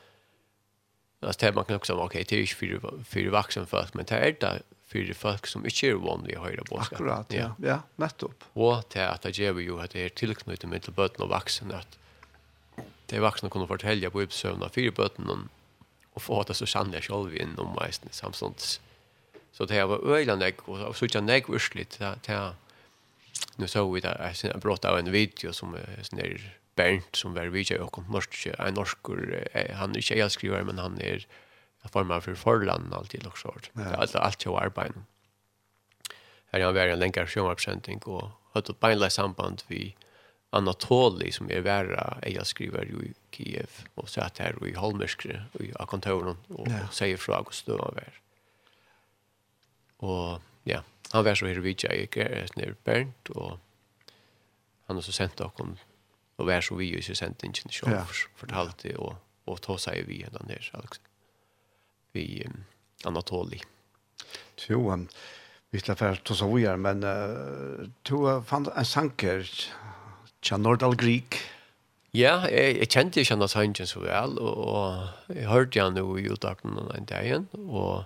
[1.21, 4.17] altså, det man kan också ok, det är ikke för, för vaksen folk, men det
[4.17, 6.93] er det för folk som inte är van vid att höra budskap.
[6.93, 7.55] Akkurat, ja.
[7.63, 8.43] Ja, nettopp.
[8.53, 11.29] Och till att det ger vi ju att det är tillknutet med till bötten och
[11.29, 11.97] vuxen att
[13.05, 15.49] det är vuxna kunde fortälja på uppsövna fyra bötten
[16.13, 18.81] och få att det så sannliga själv in om mest samstånds.
[19.51, 22.53] Så det var öjlande och så tjän nägg ursligt det
[23.55, 27.33] nu såg vi där jag brått av en video som är sån där Bernt som
[27.33, 28.97] var video och norsk en norsk
[29.73, 31.27] han är inte jag skriver men han är
[31.81, 33.71] jag får mig för förland alltid också sort.
[33.73, 33.95] Ja.
[33.95, 35.03] Alltså allt jag arbetar.
[36.45, 39.95] Här har varit en länkar sjömapskäntning och har ett beinlöst samband vi
[40.49, 45.43] Anatoli som är värre jag skriver ju i Kiev och så att här i Holmerskre
[45.59, 46.87] i kontoren och ja.
[46.91, 48.13] säger från och då var.
[49.97, 52.15] Och ja, han var så här vid jag gick
[52.55, 53.59] ner Bernt och
[54.85, 55.77] han har så sent och kom
[56.35, 58.05] och var så vi ju så sent inte själv ja.
[58.35, 59.15] fortalte och
[59.45, 61.01] och ta sig vi den där Alex
[62.13, 62.45] vi
[63.05, 63.61] Anatoli.
[64.69, 65.07] Jo, um,
[65.71, 67.01] vi skal fære til så vi er, men
[68.07, 69.47] du fant en sanker
[70.41, 71.39] til Nordal Greek.
[72.13, 76.17] Ja, jeg, jeg kjente ikke han sangen så vel, og og jeg hørte han jo
[76.19, 78.03] i utdagen den dagen, og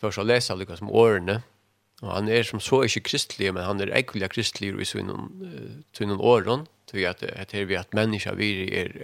[0.00, 1.42] først å lese alle som årene,
[2.02, 6.20] og han er som så ikke kristelig, men han er ekkelig kristelig i sånn noen
[6.20, 8.96] årene, til at, at her vi at mennesker vi er,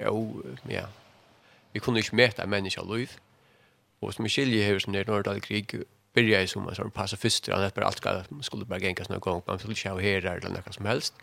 [0.69, 0.87] ja,
[1.73, 3.13] vi kunne ikke møte mennesker liv,
[4.01, 5.83] Och som skiljer hur som det norr då krig
[6.15, 9.43] börjar ju som en sån pacifister han bara allt ska skulle bara gänga såna gång
[9.47, 11.15] man skulle sjå här eller något som helst.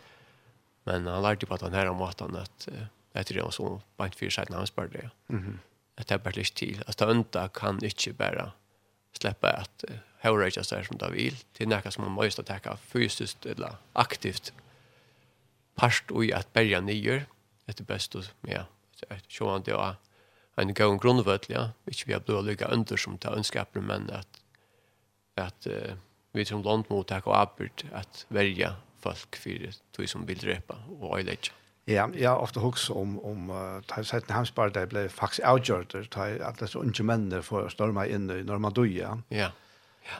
[0.84, 2.68] Men han lärde på att han här om att han att
[3.12, 5.10] efter det var så på en fyra sidan hans bara det.
[5.26, 5.58] Mhm.
[5.96, 6.82] Att det bara lite till.
[6.86, 8.52] Att önta kan inte bara
[9.12, 9.84] släppa att
[10.18, 14.52] hörrage så som det vill till något som man måste ta fysiskt eller aktivt
[15.74, 17.26] parst och att börja nyer.
[17.64, 18.64] Det är bäst att ja,
[18.94, 19.94] så sjåan det och
[20.58, 21.68] en god grunnvøtl, ja.
[21.90, 24.42] Ikke vi har blivit å under som tar önskaper, men at,
[25.38, 25.94] at uh,
[26.34, 30.74] vi som land mot ta og arbeid at verja folk för det som vill drepa
[31.00, 31.52] och øylegge.
[31.84, 35.46] Ja, jag har ofta hukst om, om uh, da jeg sett hemsbar det ble faktisk
[35.48, 39.22] avgjørt, da att det så unge mennene för storma in i Normandoia.
[39.28, 39.36] Ja.
[39.38, 39.50] ja.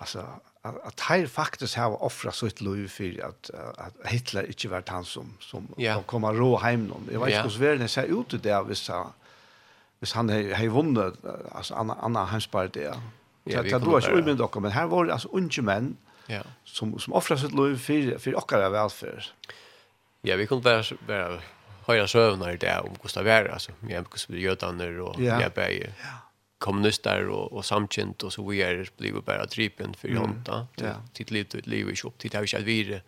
[0.01, 0.25] Alltså
[0.65, 5.05] at, at her faktisk har offret sitt liv for at, at Hitler ikke var han
[5.05, 6.01] som, som ja.
[6.07, 7.09] kom og rå hjem noen.
[7.11, 7.49] Jeg vet ikke ja.
[7.49, 9.13] hvordan det ser ut i det hvis han
[9.99, 11.17] hvis han har vunnet,
[11.53, 12.91] altså Anna, Anna Hansberg det,
[13.49, 13.63] ja.
[13.65, 15.95] Så du var ikke umyndt dere, men her var det altså unge menn
[16.29, 16.43] ja.
[16.69, 19.31] som, som offret sitt liv for, for dere velferd.
[20.27, 21.41] Ja, vi kunne bare, bare
[21.89, 25.41] høyre søvner i det om hvordan det var, altså, ja, hvordan vi gjødaner og ja.
[25.41, 25.93] ja, bare
[26.61, 30.19] kommunister og, og samkjent og så vi videre blir bare dripen for mm.
[30.19, 30.65] hånda.
[30.83, 30.97] Ja.
[31.15, 33.01] Titt liv, titt liv, ikke opp, titt har vi ikke at videre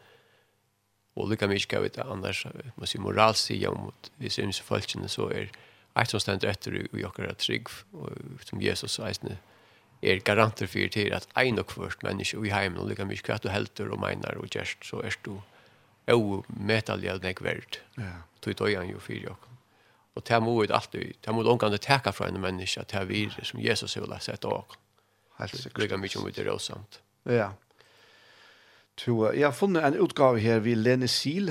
[1.18, 5.50] og lykka mye vi ta annars, man moral moralsida om att vi folkene, så er
[5.50, 5.50] det
[5.98, 8.14] Eit som stendt etter i okkara trygg, og
[8.46, 9.38] som Jesus eisne
[10.00, 13.44] er garanter for til at ein og kvart menneske i heimen, og lika mykje kvart
[13.44, 15.40] du helter og meinar og gjerst, så er du
[16.10, 17.78] og metallig av nek verd.
[17.98, 18.22] Ja.
[18.40, 19.56] Tog tog han jo fyrir okkara.
[20.18, 23.60] Og det må ut alltid, det må omgående teka fra en menneske til vir som
[23.62, 24.76] Jesus vil sett av
[25.40, 25.78] Helt sikkert.
[25.80, 27.00] Lika mykje om det til råsamt.
[27.24, 27.52] Ja.
[29.00, 31.48] Jeg har funnet en utgave her ved Lene Sil,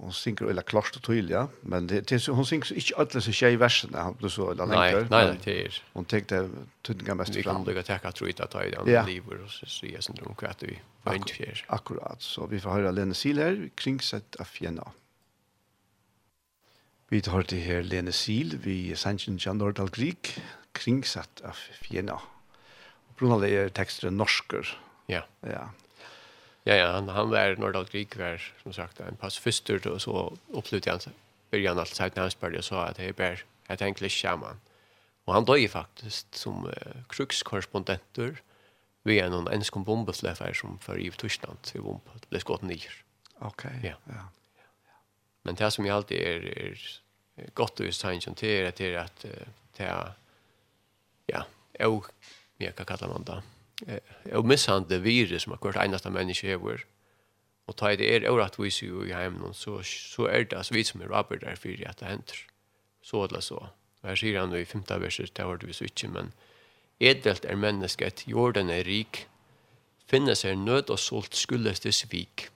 [0.00, 3.32] hon synker eller klart och tydligt ja men det, det hon synker inte alla så
[3.32, 6.50] tjej versene, han ble så eller längre nej nej det är hon tänkte
[6.82, 10.00] tunga mest fram det att jag tror inte att jag den lever och så ser
[10.00, 11.64] sen då kvart vi var inte fjär.
[11.68, 14.92] akkurat så vi får höra Lene Sil här kring sätt av Fiena
[17.08, 20.28] Vi tar det her Lene Sil, vi sannsyn Jan Nordahl Grieg,
[20.72, 22.18] kringsatt av Fiena.
[23.16, 24.68] Brunalei er tekster norsker.
[25.08, 25.22] Ja.
[25.40, 25.70] Ja,
[26.68, 30.14] Ja, ja, han, han var Nordal Grieg var, som sagt, en pass fyster, og så
[30.52, 31.14] opplevde han
[31.50, 34.60] början allt sagt när han spelade så att det är ett enkelt shaman.
[35.24, 36.72] Och han dog ju faktiskt som uh,
[37.08, 38.42] krukskorrespondenter
[39.02, 40.14] vid en av enskon
[40.54, 42.00] som för i Tyskland i bomb.
[42.14, 43.04] Det blev skott ner.
[43.38, 43.90] Okej, okay.
[43.90, 43.96] ja.
[44.04, 44.28] ja.
[45.42, 46.78] Men det som jag alltid är, är
[47.54, 49.24] gott och just till är att det är att
[49.76, 50.12] det är,
[51.26, 51.44] ja,
[51.86, 52.06] och
[52.56, 53.42] jag kan kalla man det
[54.32, 56.84] og misshandle virus som akkurat eneste menneske hever.
[57.68, 61.02] Og ta det er åretvis jo i heimen, så, så er det altså vi som
[61.04, 62.38] er rabber der for at det henter.
[63.02, 63.68] Så eller så.
[64.02, 66.32] Og her sier han jo i femte verset, det har vi så ikke, men
[67.00, 69.26] edelt er mennesket, jorden er rik,
[70.08, 72.48] finnes er nød og solt skuldes det svik.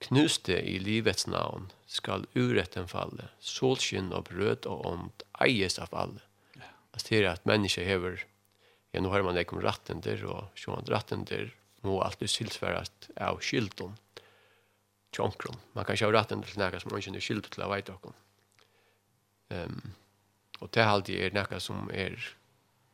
[0.00, 6.22] Knuste i livets navn skal uretten falle, solskinn og brød og ånd eies av alle.
[6.56, 6.70] Ja.
[6.94, 8.24] Altså det er at mennesket hever
[8.92, 11.50] ja, nu har man det om rattender, og sjåan rattender
[11.86, 13.94] må alltid silsværast av skyldom,
[15.14, 15.58] tjonkron.
[15.74, 18.18] Man kan sjå rattender til nekka som man ikke er skyld til av okkom.
[19.50, 19.94] Um,
[20.60, 22.18] og det alltid er nekka som er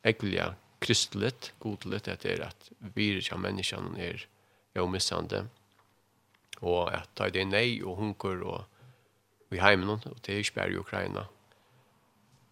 [0.06, 4.26] ekvelia kristligt, godligt, det er at virus av menneskene er
[4.80, 5.46] omissande,
[6.60, 8.64] og at det er nei og hunker og
[9.50, 11.26] vi heimen, og det er ikke bare i Ukraina.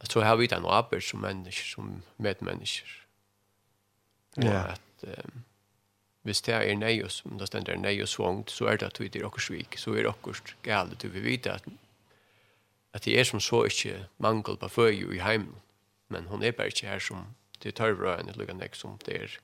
[0.05, 3.04] Så har vi den arbeid som mennesker, som medmennesker,
[4.37, 4.63] Og ja.
[4.75, 5.45] at um,
[6.25, 9.27] hvis det er neios, om det stender neios svångt, så er det at vi er
[9.29, 11.69] okkur svik, så er okkur gale, du vil vite at,
[12.97, 15.61] at det er som så ikke mangel på føy i heimen,
[16.09, 17.27] men hun er bare ikke her som
[17.63, 19.39] det tar bra enn et lukkan ek som det er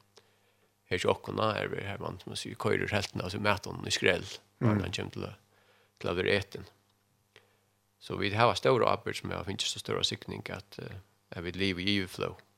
[0.90, 4.26] her ikke okkona, er vi her man som sier køyrer helten, altså mætan i skrell,
[4.58, 5.32] når han kommer til å
[6.00, 6.64] klaver eten.
[8.00, 10.96] Så vi har ståre arbeid som jeg har så større sikning at uh,
[11.34, 12.32] jeg vil liv i giveflå.
[12.32, 12.49] Mm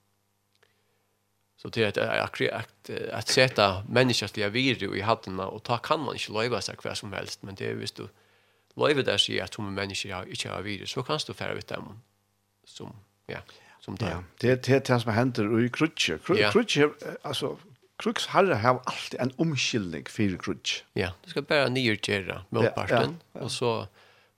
[1.63, 6.15] Så det är ett att att sätta människliga virre i hatten och ta kan man
[6.15, 8.09] inte leva sig kvar som helst men det är visst du
[8.75, 12.03] leva där sig att som människor inte har virre så kan du färra ut dem
[12.65, 12.93] som
[13.27, 13.39] ja
[13.81, 14.11] som det.
[14.11, 16.19] Ja, det det det som händer i krutche.
[16.53, 16.91] Krutche
[17.23, 17.59] alltså
[17.97, 20.83] Krux har har alltid en omskildning för krutch.
[20.93, 23.87] Ja, du ska bara nyrgera motparten ja, ja, och så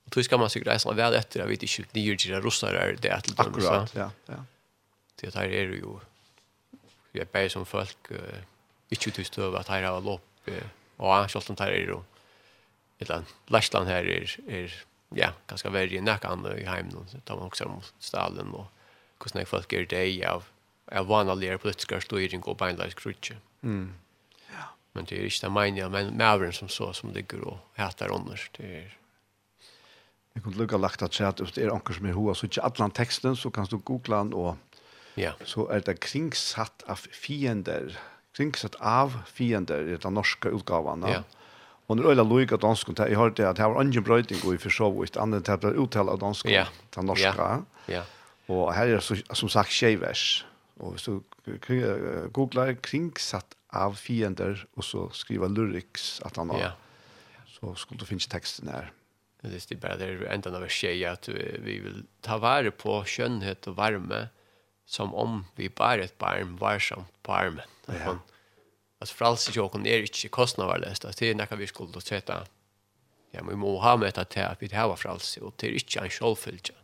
[0.05, 3.11] och då ska man sig resa väl efter jag vet inte nyrgera russar är det
[3.11, 4.45] att Akkurat, ja, ja.
[5.21, 5.85] Det här är ju
[7.15, 8.19] vi är bäst som folk uh,
[8.89, 10.55] inte tyst över att här har lopp uh,
[10.97, 12.05] och han skolt här är då
[12.99, 14.73] ett land Lashland här är är
[15.15, 18.49] ja ganska värre än några andra i hem då så tar man också om stallen
[18.49, 18.67] och
[19.23, 20.45] hur snägg folk är det av
[20.93, 23.37] av vanliga politiska styrning och bindlös krutje.
[23.63, 23.95] Mm.
[24.53, 24.65] Ja.
[24.93, 28.41] Men det är inte det meningen, men mävren som så som ligger och heter under.
[28.57, 28.99] Det är
[30.35, 32.49] Jeg kunne lukka lagt at se at hvis det er anker som er hoa, så
[32.49, 34.57] ikke atlan teksten, så kan du googla den og
[35.21, 35.33] ja.
[35.45, 37.95] så er det kringsatt av fiender,
[38.37, 41.07] kringsatt av fiender i den norske utgaven.
[41.11, 41.23] Ja.
[41.89, 44.73] Og når øyla loik av dansk, jeg hørte at det var ingen brøyting i for
[44.73, 46.65] så vidt, andre til å uttale av dansk, ja.
[46.97, 47.35] den norske.
[47.37, 47.61] Ja.
[47.93, 48.05] Ja.
[48.49, 50.45] Og her er som sagt skjevers.
[50.81, 51.21] Og hvis du
[52.35, 57.45] googler kringsatt av fiender, og så skriver lyrics at han har, ja.
[57.53, 58.93] så skulle du finne teksten her.
[59.45, 63.77] Det är bara det enda av tjej att vi vill ta vare på skönhet och
[63.77, 64.29] varme
[64.87, 67.65] som om vi bare et barm varsomt på armen.
[67.89, 68.07] Ja.
[68.07, 68.23] Man,
[69.03, 71.05] At fralsesjåken er ikke kostnaderløst.
[71.05, 72.45] At det er noe vi skulle sette.
[73.35, 75.79] Ja, men vi må ha med dette til at vi har fralse, og det er
[75.81, 76.77] ikke en sjålfylgje.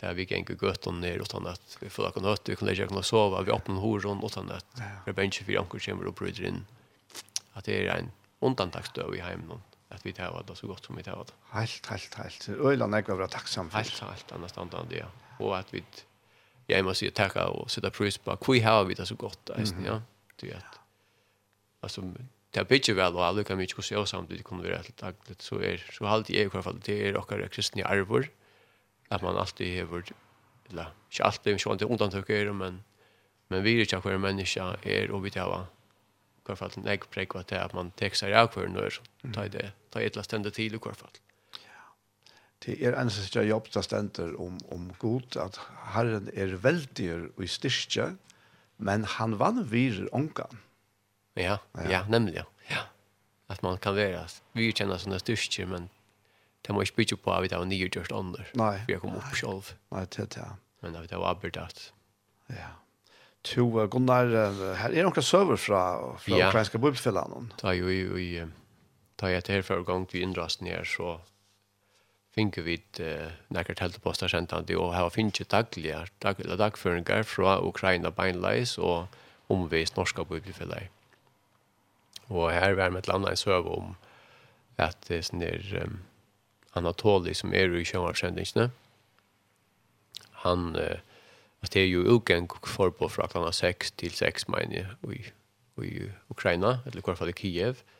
[0.00, 2.70] Det er vi gikk i gøtten ned, utan at vi får noe høtt, vi kan
[2.72, 6.16] ikke kunne sove, vi åpner horen, utan at vi er bensje for anker kommer og
[6.18, 6.64] bryter inn.
[7.54, 8.10] At det er en
[8.44, 9.62] undantaksdøv i heimen,
[9.94, 11.36] at vi tar det så godt som vi tar det.
[11.52, 12.48] Helt, helt, helt.
[12.48, 13.84] Øyland er ikke bra takksam for.
[13.84, 15.06] Helt, helt, annet standard, ja.
[15.38, 15.84] Og at vi
[16.66, 19.74] jag måste ju tacka och sätta pris på hur har vi det så gott alltså
[19.86, 20.02] ja?
[20.36, 20.64] Du vet
[21.80, 22.02] alltså
[22.50, 25.42] det är bitje väl och alla kan mycket kus jag samtidigt kommer vara helt dagligt.
[25.42, 28.30] Så är så halt i alla fall det är och det kristna arvor
[29.08, 30.12] att man alltid har varit
[30.70, 32.84] eller inte alltid men sånt undantag är men
[33.48, 35.66] men vi är kanske en människa är och vi tar i
[36.46, 38.82] alla fall en äggpräck att man texar i alla fall när
[39.22, 41.10] det tar det tar ett last ända till i alla fall
[42.64, 45.58] det er en som ikke jobb til stender om, om god, at
[45.94, 48.14] Herren er veldig og i styrke,
[48.78, 50.60] men han vann virer ångan.
[51.36, 52.46] Ja, ja, ja nemlig, ja.
[52.70, 52.86] ja.
[53.52, 54.24] At man kan være,
[54.56, 55.90] vi kjenner sånne styrke, men
[56.64, 58.48] det må ikke bygge på at vi har nye gjørst ånder.
[58.56, 58.78] Nei.
[58.88, 59.74] Vi har kommet opp selv.
[59.92, 60.54] Nei, det er det, ja.
[60.84, 61.90] Men at vi har arbeidet.
[62.52, 62.72] Ja.
[63.44, 64.30] To, Gunnar,
[64.80, 65.82] her er noen søver fra,
[66.16, 66.48] fra ja.
[66.48, 67.44] ukrainske bibelfellene.
[67.50, 68.44] Ja, det er jo i, i,
[69.20, 71.18] da jeg til herfra gang til innrasten her, så
[72.34, 78.10] finke vid eh, nekkert helte på stasjentene og hava finnje daglige daglige dagføringer fra Ukraina
[78.10, 79.06] beinleis og
[79.52, 80.88] omvis norska bibelfellag.
[82.28, 83.94] Og her var med et landa en søv om
[84.80, 85.98] at det er sånne um,
[86.74, 88.70] Anatoli som er i sjønvarsendingsene.
[90.42, 90.98] Han, uh,
[91.62, 95.20] at det er jo ugen forpå fra klokka 6 til 6, mener i,
[95.84, 97.76] i Ukraina, eller i hvert fall i Kiev.
[97.76, 97.94] Og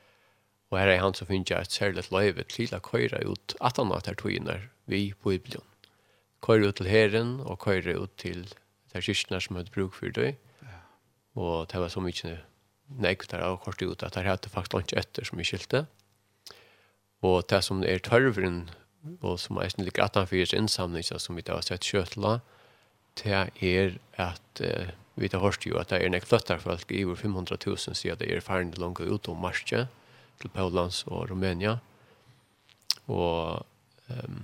[0.75, 3.93] Og her er han som finner et særlig løyve til å køyre ut at han
[3.95, 4.57] har togene
[4.91, 5.63] vi på Ibelion.
[6.43, 8.49] Køyre ut til herren og køyre ut til
[8.91, 10.35] de kyrkene som hadde bruk for det.
[11.39, 12.35] Og det var så mye
[12.91, 15.85] nekt der og kort ut at det hadde faktisk ikke etter som vi skilte.
[17.23, 18.65] Og det som er tørveren
[19.23, 22.41] og som er snillig at han fyrer innsamling som vi da har sett kjøtla,
[23.23, 27.21] det er at eh, vi da hørte jo at det er nek fløttarfolk i over
[27.21, 29.87] 500 000 siden det er ferdig langt ut om marsjet
[30.41, 31.77] til Polans og Rumænia.
[33.07, 33.67] Og
[34.09, 34.41] um,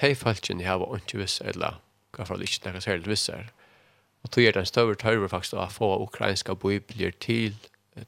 [0.00, 1.80] de falskene har vært ikke visse, eller
[2.14, 3.40] hva for fall ikke noe særlig visse.
[4.22, 7.56] Og tog er den større tørre faktisk å få ukrainske bibler til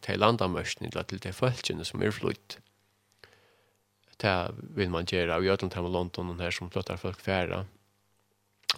[0.01, 2.59] til landamørsene, eller til de falskene som er flytt.
[4.23, 7.65] Det vil man gjøre, og i Øtland og London, her som flyttar folk færre.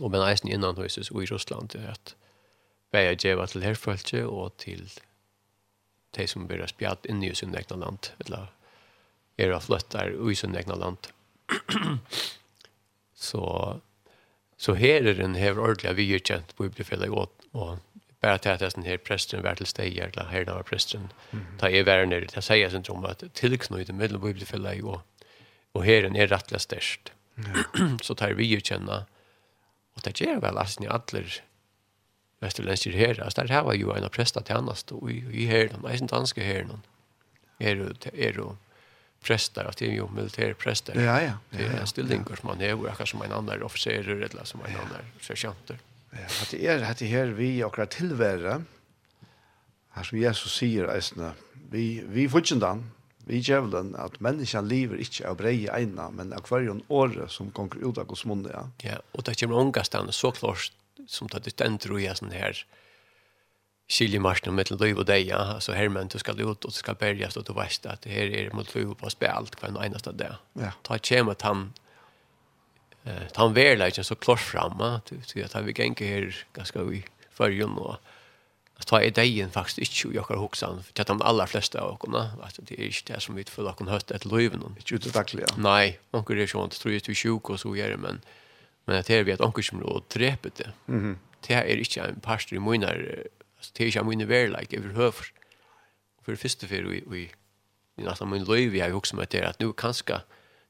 [0.00, 2.14] Og men eisen innan høyses og i Russland, er at
[2.92, 3.14] vi er
[3.46, 4.90] til herfølse og til
[6.16, 8.50] de som blir spjatt inn i sin egna land, eller
[9.40, 11.10] er av fløttar i sin egna land.
[13.28, 13.44] så,
[14.56, 17.80] så her er den her ordentlig vi er kjent på bibelfellet åt, og
[18.24, 21.10] bare til at jeg den her presteren var til steg, eller her var presten,
[21.60, 25.02] da jeg var nere, da sier jeg sånn om at tilknøyde mellom bibelfellet og,
[25.74, 27.12] og her er rettelig størst.
[28.06, 29.02] så tar vi er kjenne,
[29.94, 31.26] og det gjør vel, altså, alle
[32.42, 36.82] Vesterlensker herres, der var jo en av presta tjennast, og i herren, eisen danske herren,
[37.60, 38.48] er jo, er jo
[39.24, 40.98] prester, at det er jo militære prester.
[41.00, 41.34] Ja, ja.
[41.52, 45.12] Det er en som man er, akkurat som en annen officer eller som en annen
[45.22, 45.80] sergeanter.
[46.14, 48.60] Ja, at det er at det her vi akkurat tilvære,
[49.94, 51.32] her som Jesus sier, eisene,
[51.70, 52.84] vi, vi fortjentan,
[53.24, 57.80] vi djevelen, at menneskene lever ikke av breie egna, men av hver året som kommer
[57.80, 58.52] ut av hos munnet.
[58.84, 60.74] Ja, og det kommer ångestene så klart
[61.08, 62.66] som tar ditt ändro i sån här
[63.88, 65.32] skiljemarschen mellan liv och dig.
[65.32, 68.22] Alltså Herman, du ska ut och du ska bärgas och du vet att det här
[68.22, 70.34] är mot liv på spel allt kvar en enaste dag.
[70.52, 70.72] Ja.
[70.82, 71.72] Ta kem att han
[73.04, 77.04] eh han verkligen så klart fram att du att han vi gänker här ganska i
[77.30, 77.96] förjun och
[78.76, 82.30] att ta idén faktiskt inte jag har huxan för att de allra flesta av oss
[82.42, 84.76] alltså det är inte det som vi för att kunna höra ett löv någon.
[84.92, 85.46] Inte utaktliga.
[85.56, 88.20] Nej, onkel är ju inte tror ju att vi sjuk och så gör det men
[88.86, 90.72] Men det er vi at onker som å drepe det.
[90.86, 91.16] Mm -hmm.
[91.46, 94.80] Det er ikke en pastor i mine, altså, det er ikke en mine verleik, jeg
[94.80, 95.30] høver.
[96.22, 97.30] For det første for vi, vi,
[97.96, 100.20] i natten min löv vi har jo også med det, at nu kanskje,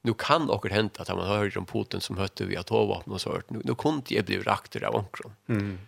[0.03, 3.21] nu kan åker hända att man hör om Putin som hötte vi att vapen och
[3.21, 5.35] så hört nu, nu kunde jag bli rakter av onkron.
[5.47, 5.79] Mm.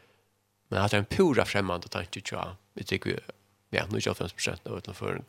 [0.67, 2.55] Men att det är en pura främmande tanke tja.
[2.73, 3.19] Vi tycker
[3.69, 5.21] vi ja, nu är 5 av utanför.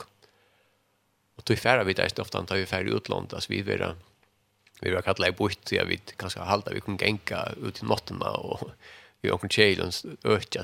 [1.36, 3.84] Och då färra vi där ofta antar vi färre utlandet, alltså vi vill
[4.80, 8.22] vi var kallat bort så jag vet kanske halta vi kunde gänka ut i natten
[8.22, 8.70] och
[9.20, 10.08] vi har kunde chilla så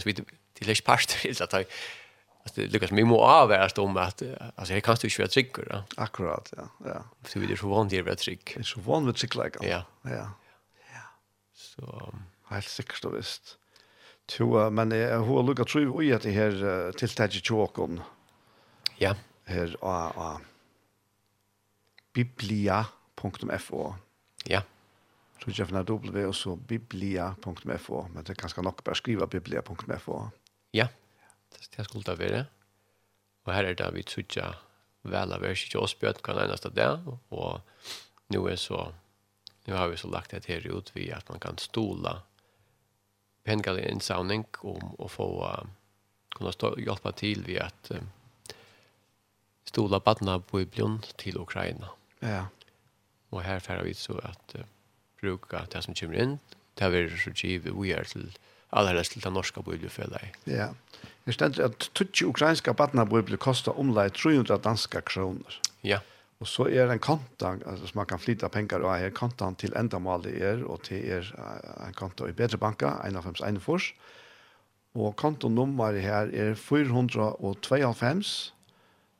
[0.04, 0.14] vi
[0.54, 1.54] till läs past till att
[2.44, 4.22] att det lyckas mig må avvärst om att
[4.56, 5.84] alltså jag kan inte köra trycker då.
[5.96, 6.68] Akkurat ja.
[6.84, 7.04] Ja.
[7.26, 8.54] Så vi det så vant det vid tryck.
[8.54, 9.58] Det är så vant vid tryck like.
[9.62, 9.84] Ja.
[10.02, 10.30] Ja.
[10.92, 11.02] Ja.
[11.54, 12.14] Så
[12.48, 13.58] helt säkert då visst.
[14.26, 18.00] Två men jag har luckat tror vi att det här tilltaget chokon.
[18.96, 19.16] Ja.
[19.44, 20.40] Här a a
[22.12, 23.94] biblia.fo
[24.44, 24.62] Ja.
[25.44, 30.30] Så jag finner W og så biblia.fo, men det er ganska nok bara skriva biblia.fo.
[30.70, 30.88] Ja,
[31.50, 32.46] det är skulle det vara.
[33.44, 34.54] Och här är det vi tjutja
[35.02, 37.04] väl av vers i Osbjörn kan eneste det.
[37.28, 37.60] Och
[38.26, 38.94] nu är så,
[39.64, 42.22] nu har vi så lagt det her ut vid att man kan stola
[43.42, 45.66] pengar i en samling om å få
[46.36, 48.02] kunna stå, hjelpe til vid att uh,
[49.64, 51.88] stola badna på Biblion till Ukraina.
[52.20, 52.46] Ja, ja
[53.34, 54.66] Og her færer vi så at uh,
[55.20, 56.38] bruka det som kommer inn,
[56.78, 58.30] det er så givet vi er til
[58.74, 60.34] allerede til den norske bibelfellet.
[60.46, 60.68] Ja.
[61.26, 65.60] Jeg stender at tutsi ukrainska badnabibel koster omlai 300 danske kroner.
[65.84, 65.98] Ja.
[66.40, 70.42] Og så er en kontan, altså man kan flytta pengar og her kontan til endamålet
[70.42, 71.30] er, og til er
[71.86, 73.94] en konta i bedre banka, 1,51
[74.94, 78.54] Og kontonummeret her er 492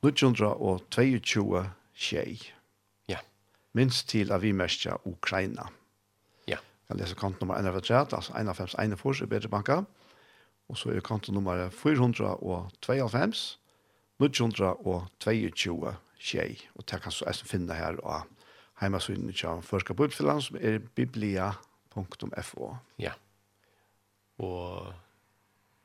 [0.03, 2.54] 922 tjei
[3.75, 5.69] minst til at vi mestja Ukraina.
[6.49, 6.57] Ja.
[6.89, 9.83] Jeg leser kontonummer 143, altså 151 i Bedre Banka,
[10.69, 13.59] og så er kontonummer 492,
[14.19, 16.59] 922, tjei.
[16.75, 18.23] Og det kan så jeg finne her og
[18.81, 22.77] heimasynene til Førska Bibelfiland, som er biblia.fo.
[22.99, 23.13] Ja.
[24.39, 24.93] Og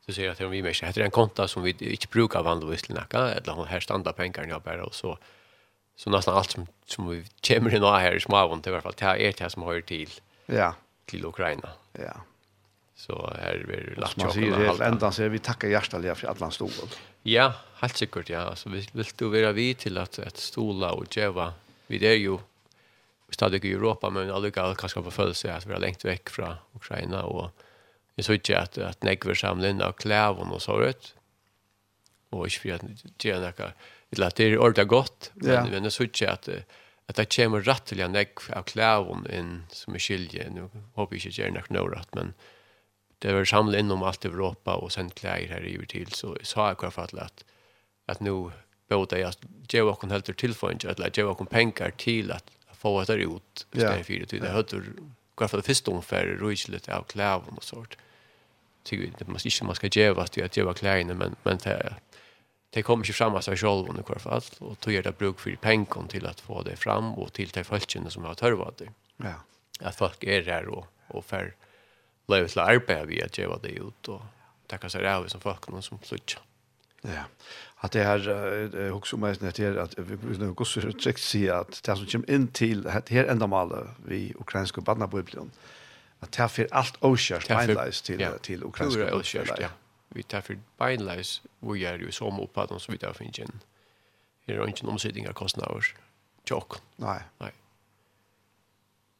[0.05, 2.41] så sier jeg til om vi mestja, heter er en konta som vi ikke brukar
[2.47, 5.15] vanligvis til nekka, eller her standa pengarna bare, og så
[5.99, 9.05] Så nästan allt som, som vi kommer in här i småvån, i alla fall, det
[9.05, 10.09] är det som hör till,
[10.45, 10.75] ja.
[11.05, 11.69] till Ukraina.
[11.91, 12.15] Ja.
[12.95, 16.39] Så här är det lagt Man säger helt ända så vi tackar hjärtaliga för att
[16.39, 16.71] han stod.
[17.23, 18.39] Ja, helt säkert, ja.
[18.39, 21.53] Alltså, vi vill du vara vid till att, att stola och geva.
[21.87, 22.37] Vi är ju
[23.29, 27.23] stadig i Europa, men alla kanske på födelse att vi har längt väck från Ukraina
[27.23, 27.51] och
[28.19, 31.13] Jeg så ikke at, at negver samlinna av klæven og såret.
[32.35, 33.69] Og ikke for at det er noe
[34.11, 35.69] eller att det är ordet gott men yeah.
[35.71, 36.49] men det så inte att
[37.09, 40.49] att det kommer rätt till en ägg av klävon in som är skilje.
[40.49, 42.33] Nu hoppas jag inte gärna nå rätt men
[43.19, 46.77] det var samla inom allt Europa och sen kläder här i till så sa jag
[46.77, 47.45] kvar fall att att,
[48.05, 48.51] att nu
[48.89, 49.33] båda jag
[49.69, 53.03] ge och kon helt till för inte att lägga och kon pengar till att få
[53.03, 54.39] det ut istället för det.
[54.39, 54.81] Det hade
[55.35, 57.97] kvar för det första ungefär rojligt av klävon och sånt.
[58.83, 61.57] Tycker inte man ska inte man ska ge vad det att ge kläderna men men
[61.57, 61.95] det
[62.69, 65.39] det kommer ju fram av sig själv under kvar fall och då gör det bruk
[65.39, 68.89] för pengar till att få det fram och till de folken som har törvat det.
[69.17, 69.33] Ja.
[69.79, 71.55] Att folk är där och och för
[72.27, 74.21] lövet la arbeta vi att göra det ut och
[74.67, 76.39] tacka sig av som folk någon som slutcha.
[77.01, 77.23] Ja.
[77.75, 78.29] Att det här
[78.79, 82.05] eh, också om att det att vi kunne gå så trygt si att det som
[82.05, 85.51] kommer in till det här ändamålet vi ukrainska barnabubblan
[86.19, 89.57] att det här för allt okärt mindlöst till till ukrainska barnabubblan.
[89.59, 89.69] Ja
[90.09, 93.39] vi tar för beinleis vi gör ju som upp att de så vi tar finns
[93.39, 93.59] en
[94.45, 95.85] är det omsättning av kostnader
[96.45, 97.51] tjock nej nej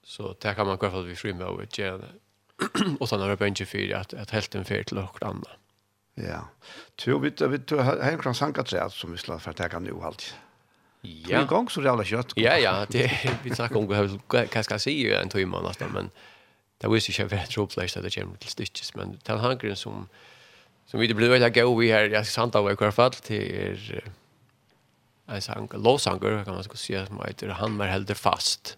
[0.03, 1.99] så där kan man i alla fall vi frimma och ge
[2.99, 5.51] och sen har vi bänge för att att helt en fel till och andra
[6.13, 6.47] ja.
[6.95, 10.35] Tror vi vi tror hem kan sanka som vi ska för att ta nu allt
[11.01, 11.39] Ja.
[11.39, 12.33] En gång så jävla kött.
[12.35, 13.97] Ja, ja, det vi snackar om vad
[14.63, 16.09] ska jag ju en timme nästan men
[16.77, 20.07] det visste jag vet tror place där det kommer till stitches men den hungern som
[20.89, 23.41] Som vi det blir väldigt gå vi här jag ska av i alla fall till
[23.41, 24.03] er
[25.25, 28.77] en sang lovsanger kan man ska säga som heter han mer helder fast.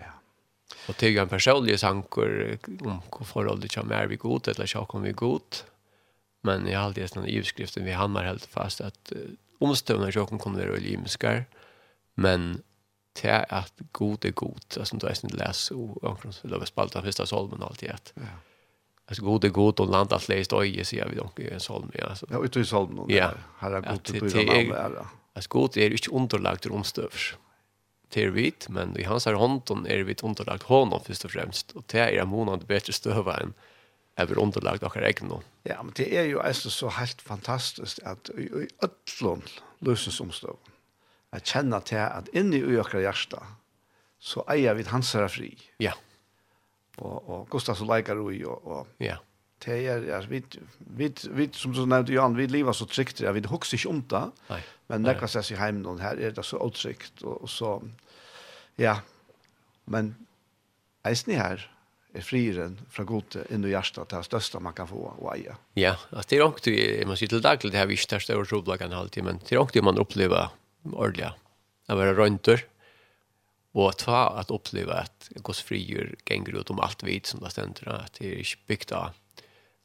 [0.00, 0.12] Ja.
[0.88, 5.06] Och till en personlig sanger om hur förhållandet jag mer vi god eller jag kommer
[5.06, 5.56] vi god.
[6.40, 7.26] Men i har alltid läst någon
[7.84, 9.12] vi han mer helder fast att
[9.58, 11.44] omstående jag kommer det och limskar.
[12.14, 12.62] Men
[13.12, 14.64] till att god är god.
[14.78, 17.92] Alltså, då är det läs och omkring så låter spalta första solmen alltid.
[18.14, 18.22] Ja
[19.08, 21.90] Alltså god är god och land att läst öje ser vi dock i en salm
[21.94, 22.26] ja så.
[22.30, 23.04] Ja, ute i salmen.
[23.08, 25.06] Ja, här är god att du är där.
[25.32, 27.34] Alltså god är inte underlagt romstövs.
[28.08, 31.70] Det är vit, men i hans här hånden är vi underlagt honom först och främst
[31.70, 33.54] och det är en månad bättre stöva än
[34.16, 35.32] över underlagt och regn.
[35.62, 39.42] Ja, men det är ju alltså så helt fantastiskt att i öllon
[39.78, 40.56] löses omstöv.
[41.30, 43.46] Att känna till att inne i ökra hjärta
[44.18, 45.58] så äger vi hans här fri.
[45.76, 45.84] Ja.
[45.84, 45.98] Yeah
[46.98, 49.16] och og Gustav så likar ju og ja.
[49.64, 50.42] Det är ja, vi
[50.78, 54.04] vi vi som så nämnde Jan vi lever så trygt, ja, vi huxar inte om
[54.08, 54.30] det.
[54.50, 54.62] Nei.
[54.86, 57.82] Men när kan ses i hem og her är det så otryggt och så
[58.76, 59.00] ja.
[59.84, 60.14] Men
[61.04, 61.70] eisen ni här?
[62.12, 65.54] är friren från gode inn i hjärtat det största man kan få och eie.
[65.74, 66.70] Ja, att det är också
[67.06, 69.58] man sitter till dagligt det här vi största och så kan alltid men det är
[69.58, 70.48] också man upplever
[70.82, 71.34] ordliga.
[71.86, 72.60] Det var röntor
[73.72, 77.50] Och att ta att uppleva att Guds frigjör gänger ut om allt vid som det
[77.50, 79.10] ständer att det är inte byggt av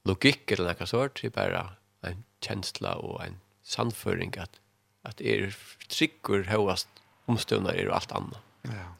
[0.03, 1.69] logik eller något sort det är bara
[2.01, 4.59] en känsla och en sannföring att
[5.01, 5.55] att er
[5.89, 6.87] trycker högast
[7.25, 8.39] omstundar er och allt annat.
[8.61, 8.95] Ja.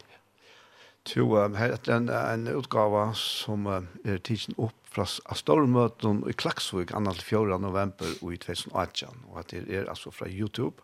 [1.03, 5.03] To um, en, en utgave som uh, er tidsen opp fra
[5.36, 7.13] stormøten i Klaksvik 2.
[7.19, 7.57] 4.
[7.59, 10.79] november i 2018, og at det er altså fra YouTube,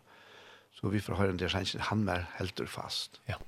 [0.76, 1.56] så vi får høre en del
[1.88, 3.20] han mer helt fast.
[3.28, 3.40] Ja.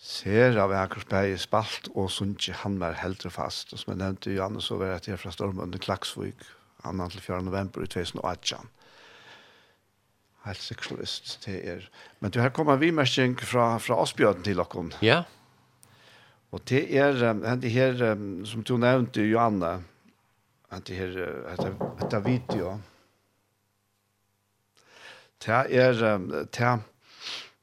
[0.00, 3.74] ser av Akers Berg spalt, og sunnje han var heldre fast.
[3.74, 6.40] Og som jeg nevnte, Janne, så var jeg til fra Storm under Klaksvik,
[6.84, 7.08] 2.
[7.12, 7.42] til 4.
[7.44, 8.70] november i 2018.
[10.46, 11.84] Helt seksualist til er.
[12.20, 14.86] Men du, her kommer vi mersing fra, fra Asbjørn til dere.
[15.04, 15.22] Ja.
[16.50, 17.20] Og det er,
[17.60, 18.00] det her,
[18.48, 19.82] som du nevnte, Johanne,
[20.86, 21.18] det her,
[22.00, 22.78] etter video,
[25.44, 26.00] det er,
[26.52, 26.80] det er,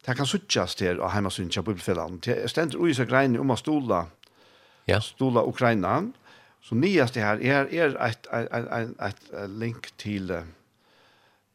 [0.08, 2.22] Det kan suttjas til å heima synja bibelfellan.
[2.24, 4.06] Det er stendt ui seg grein om å stola,
[4.88, 5.02] ja.
[5.04, 6.00] stola Ukraina.
[6.64, 10.32] Så nyast det her er, er et, et, et, et, link til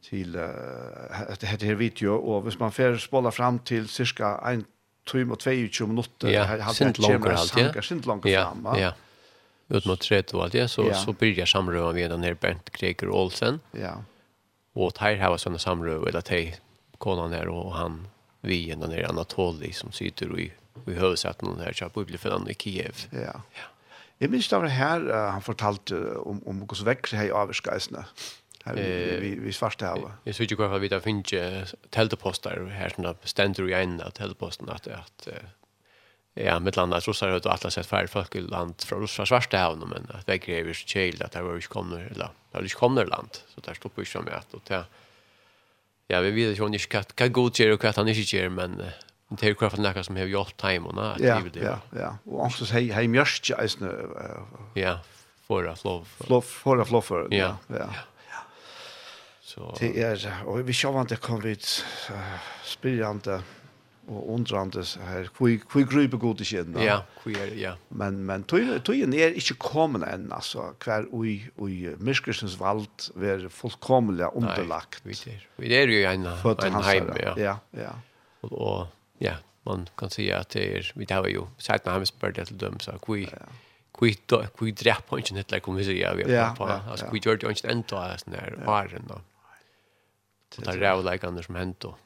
[0.02, 4.64] til uh, det her video, og hvis man får spola fram til cirka 1
[5.06, 6.44] time og 22 minutter, ja,
[6.74, 7.82] sint langer alt, ja.
[7.82, 8.78] Sint langer fram, ja.
[8.78, 8.92] ja.
[9.72, 10.98] Ut mot 30 og alt, ja, så, ja.
[10.98, 13.60] så byrjar samrøven med den her Bernt Kreger Olsen.
[13.78, 13.94] Ja.
[14.74, 16.58] Og her har vi sånne samrøven, eller teg,
[16.98, 18.02] konan her og han
[18.42, 20.52] vi en annan Anatoli som sitter i,
[20.86, 20.94] i
[21.42, 22.96] någon här så bibelfällan i Kiev.
[23.10, 23.18] Ja.
[23.20, 23.62] ja.
[24.18, 28.04] Jag minns det var här uh, han fortalt om, om hur växer här i Aversgeisna.
[28.64, 30.12] Här vi, vi, vi svarsta här.
[30.24, 34.72] Jag såg ju kvar vi där finns telteposter här som ständer i en av telteposterna
[34.72, 35.28] att, att
[36.34, 39.58] Ja, med landa så så har alla sett färd folk i land från russar svarta
[39.58, 42.68] havnen, men att det kräver chill att det var ju kommer eller Det har ju
[42.68, 44.64] kommer land, så där stoppar ju som att och
[46.12, 48.82] ja, vi vet ju inte kat kat god ger och kat han inte ger men
[49.28, 52.16] det är kraft några som har gjort time och nåt Ja, ja, ja.
[52.24, 54.08] Och också säg hej hej mjörst är nu.
[54.74, 54.98] Ja,
[55.46, 56.08] för att lov.
[56.28, 57.28] Lov för att lov för.
[57.30, 57.88] Ja, ja.
[59.40, 61.56] Så det är och vi kör det kan vi
[62.64, 63.42] spirande
[64.10, 66.78] og undrandes her, hvor, hvor grupe god ikke inn.
[66.82, 67.74] Ja, hvor er, ja.
[67.94, 74.26] Men, men tøyen er ikke kommet enn, altså, hver ui, ui myrskersens vald var fullkomlig
[74.34, 75.04] underlagt.
[75.06, 77.34] Nei, vi er, vi er jo en, en heim, ja.
[77.38, 77.94] Ja, ja.
[78.42, 78.78] Og, og,
[79.22, 79.38] ja,
[79.68, 82.98] man kan si at det er, vi tar jo, sett med heimsbørd til døm, så
[82.98, 83.50] hvor, ja.
[83.94, 87.38] hvor, hvor drep på ikke nettleg, kom vi sier, vi er på, altså, hvor gjør
[87.38, 89.22] det ikke enda, sånn her, varen, da.
[90.52, 92.00] Det er rævleikene som hendt, og,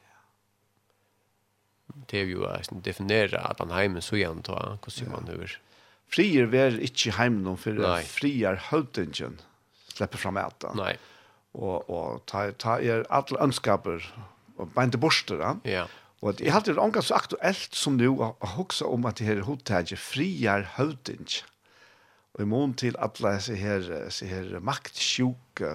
[2.10, 5.58] det er jo å definere at han heimen så igjen ta, hvordan man hører.
[6.12, 9.40] Frier er ikke heimen, for frier høytingen
[9.96, 10.74] slipper fram etter.
[10.78, 10.94] Nei.
[11.56, 14.04] Og, og ta, ta er alle ønskaper
[14.56, 15.40] og beinte borster.
[15.66, 15.86] Ja.
[16.24, 19.44] Og jeg halte alltid omgang så aktuelt som nu, å huske om at det her
[19.46, 21.44] hovedtaget frier høytingen
[22.36, 23.86] og i mån til alle så her,
[24.28, 25.70] her maktsjuke,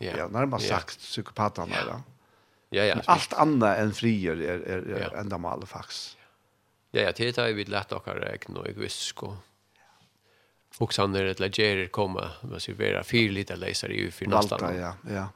[0.00, 0.16] yeah.
[0.16, 1.10] ja, nærmest sagt, yeah.
[1.10, 1.76] psykopatene.
[1.76, 1.98] Ja.
[2.70, 2.96] Ja, ja.
[3.04, 5.38] Allt annat än frier är, är, är ja.
[5.38, 6.16] mal fax.
[6.90, 9.34] Ja, ja, det tar vi lätt att räkna och egoistisk och
[10.78, 14.78] Och sen när det lägger komma, man ser vera fyra lite läsare i för nästan.
[14.78, 15.28] Ja, ja.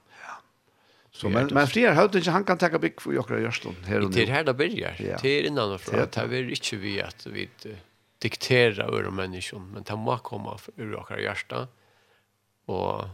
[1.12, 4.00] Så men men frier hade inte han kan ta big för jag gör stund här
[4.00, 4.26] och nu.
[4.26, 5.18] Det här där börjar.
[5.22, 6.00] Det är innan och från.
[6.10, 7.48] Det vi inte vi att vi
[8.18, 11.68] diktera över människan, men det må komma ur Jokra hjärta.
[12.66, 13.04] Och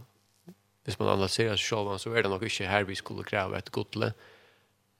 [0.86, 3.70] hvis man analyserer seg selv, så är det nog inte här vi skulle kräva ett
[3.70, 4.12] godle.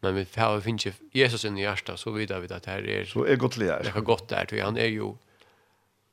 [0.03, 3.25] Men vi har finnet Jesus Jesus i hjertet, så vidare vid att här är så
[3.25, 3.83] är godle her.
[3.83, 5.15] Det er godt där till han är ju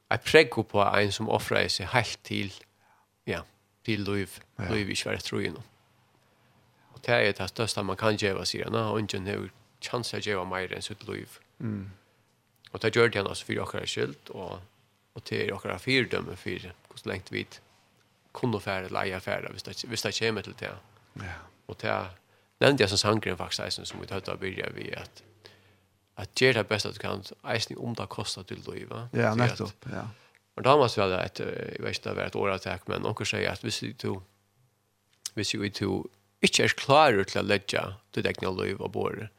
[0.09, 2.53] et prägg på en som offrer sig helt till
[3.26, 3.43] ja,
[3.84, 4.30] till liv.
[4.57, 4.69] Ja.
[4.69, 5.53] Liv i tro tror jag.
[6.93, 9.49] Och det är det största man kan gjøre, sier Han og ikke har
[9.82, 11.39] chans att gjøre mer enn sitt liv.
[11.59, 11.91] Mm.
[12.71, 14.59] Och det gör det han også for dere skyld och,
[15.13, 16.71] och det är fyrdømme fyrdöme hvordan
[17.05, 17.47] lengt längt vi
[18.34, 20.71] kunde fære eller eja fære hvis det, hvis det kommer till det.
[21.15, 21.34] Ja.
[21.67, 22.07] Och det
[22.59, 25.23] nämnde jag som sangren faktiskt som vi tatt av vi att
[26.15, 28.89] att göra det bästa du kan eisen om det kostar til liv.
[29.13, 30.07] Ja, nettopp, ja.
[30.55, 33.25] Men då måste vi ha ett, jag vet inte det var et åratak, men också
[33.25, 34.21] sier att hvis du
[35.34, 36.05] hvis du to
[36.41, 39.29] inte är klar till att lägga till deg liv av bor.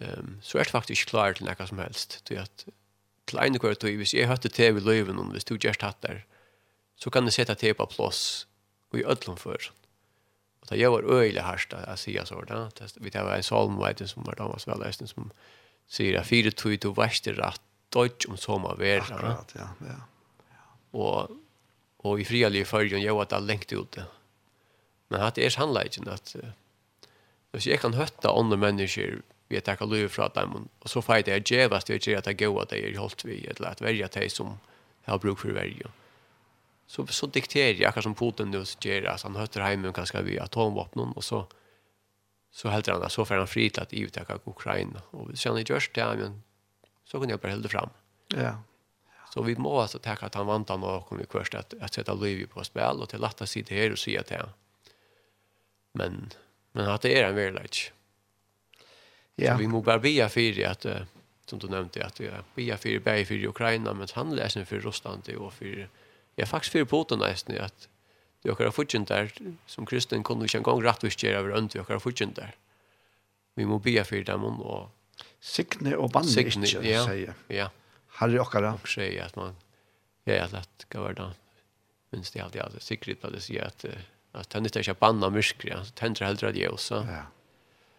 [0.00, 2.24] um, så är det faktiskt klar till något som helst.
[2.24, 2.66] till att
[3.24, 6.24] till en kvart tog, hvis jag hørte TV-løven, og hvis du just hatt där
[6.98, 8.46] så kan du sätta det på plats
[8.90, 9.72] och i ödlom för.
[10.60, 12.68] Och det gör öjliga härsta att säga så Då.
[12.96, 15.30] Vi tar en psalm vet som var damas så väl som
[15.86, 19.14] säger att fyra tog du värste rätt dodge om sommarväder.
[19.14, 19.68] Akkurat, ja.
[19.80, 19.86] ja.
[19.86, 20.00] ja.
[20.90, 21.30] Och
[21.98, 24.04] og i frialige følgen gjør att det er lengt ut det.
[25.08, 26.36] Men att det är sannleggen att
[27.50, 31.00] hvis jag kan høtte andra människor vi at jeg kan løye fra dem, och så
[31.00, 33.68] får jag det djevast, jeg att det jeg gjør at jeg er holdt vi, eller
[33.68, 34.46] att välja det som
[35.06, 35.90] jeg har bruk for verja
[36.88, 39.94] så så dikterar jag kanske som Putin nu så ger alltså han hötter hem och
[39.94, 41.46] kanske vi atomvapen och så
[42.50, 45.94] så helt han så för han fri till att uttaka Ukraina och sen i just
[45.94, 46.42] det men
[47.04, 47.88] så kunde jag bara hålla fram.
[48.28, 48.62] Ja.
[49.34, 52.48] Så vi måste alltså tacka att han vantar och kommer först att att sätta Louis
[52.48, 54.48] på spel och till att sig det här och se att det.
[55.92, 56.30] Men
[56.72, 57.92] men att det är en verklighet.
[59.34, 59.52] Ja.
[59.52, 60.86] Så vi måste bara be för att
[61.46, 62.20] som du nämnde att
[62.54, 65.88] vi är för bäg för Ukraina men han läser för Ryssland och för
[66.38, 67.88] Jeg er faktisk fyrir på nesten i at
[68.44, 69.32] det okkar fudgen der,
[69.66, 72.52] som kristen kunne ikke engang rettvisgjere over ønt vi okkar fudgen der.
[73.58, 74.92] Vi må bia fyrir dem og...
[75.42, 77.34] Signe og banne Signe, ikke, ja, sier.
[77.50, 77.66] Ja.
[78.20, 78.68] Herre okkar.
[78.70, 79.56] Og sier at man,
[80.30, 81.26] ja, at det skal være da,
[82.14, 83.86] minst det alltid, i alt, sikkert på det sier at,
[84.38, 86.86] at han ikke er banna myskri, han tender heldre av ljøs.
[86.94, 87.02] Ja.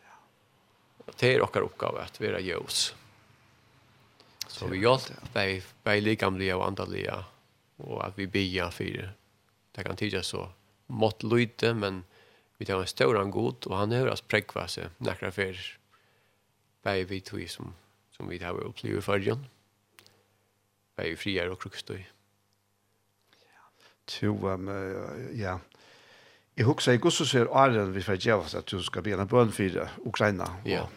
[0.08, 1.12] ja.
[1.20, 2.94] Det er okkar oppgave at vi er ljøs.
[4.48, 7.20] Så vi hjelper bei, bei likamlige og andalige
[7.80, 9.10] och att vi ber för det.
[9.72, 10.50] Det kan tyda så
[10.88, 12.04] mått lyte, men
[12.58, 15.78] vi tar en stor han god och han hör oss präkva sig några för
[16.82, 17.74] bäj vi tog som,
[18.12, 19.46] som vi har i fargen.
[20.96, 22.12] Bäj friar och krukstoj.
[24.22, 24.68] Jo, um,
[25.34, 25.60] ja.
[26.56, 29.90] Jag huxar i Gussus är Arjen vi får gjøre at du skal begynne en for
[30.06, 30.48] Ukraina.
[30.66, 30.90] Ja,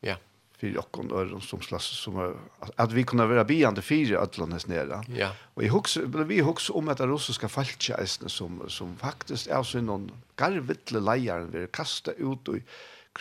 [0.00, 0.16] ja
[0.60, 2.36] för jocken öron som slags som
[2.76, 5.04] att vi kunde vara biande fyra här nere.
[5.08, 5.30] Ja.
[5.54, 5.96] Och i hooks
[6.26, 11.50] vi hooks om att det ryska falskjästen som som faktiskt är så någon garvittle lejaren
[11.50, 12.56] vi kasta ut och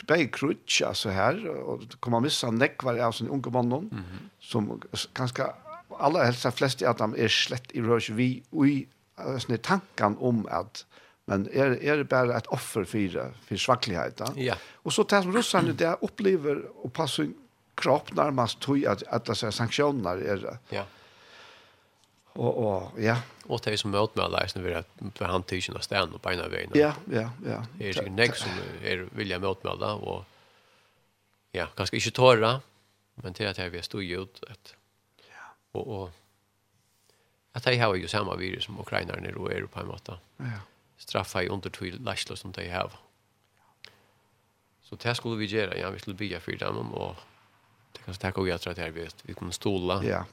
[0.07, 4.29] bei krutch alltså här och kommer missa neck var är sån unge mannen mm -hmm.
[4.39, 4.81] som
[5.13, 5.53] ganska
[5.99, 8.87] alla helst flest att de är slett i rörs vi och i
[9.39, 10.85] såna tankan om att
[11.29, 14.23] men er, er det bare et offer for, for svaklighet.
[14.41, 14.55] Ja.
[14.83, 17.27] Og så tas som russerne det opplever och passe
[17.79, 20.23] kropp nærmest tog at, at det er sanksjoner.
[20.33, 20.85] Er, ja.
[22.39, 23.19] Og, og, ja.
[23.49, 26.21] Og det er som møter med alle eisen ved for han tykker av stedet og
[26.23, 26.73] beina veien.
[26.77, 27.61] Ja, ja, ja.
[27.77, 32.53] Det er sikkert nek som er vilja møte med alle, og ja, kanskje ikke tåra,
[33.23, 34.73] men til at jeg vil stå i ut, at,
[35.73, 36.03] og, og
[37.57, 40.19] at jeg har jo samme virus som ukrainerne og er på en måte.
[40.39, 40.61] Ja
[40.99, 42.91] straffa i under till laslo som de har.
[44.81, 45.77] Så det skulle vi göra.
[45.77, 47.15] Ja, vi skulle bygga för dem och
[47.91, 50.03] det kanske tackar jag tror att här vet vi kommer stola.
[50.03, 50.25] Ja.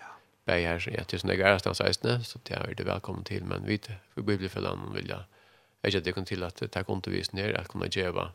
[0.00, 0.06] Ja.
[0.44, 3.80] Bäj här ja, tusen dagar stans ästne så det är det välkommen till men vi
[4.14, 5.24] vi blir för dem vill jag.
[5.80, 8.32] Jag det kan till att ta kontovis ner att kunna geva.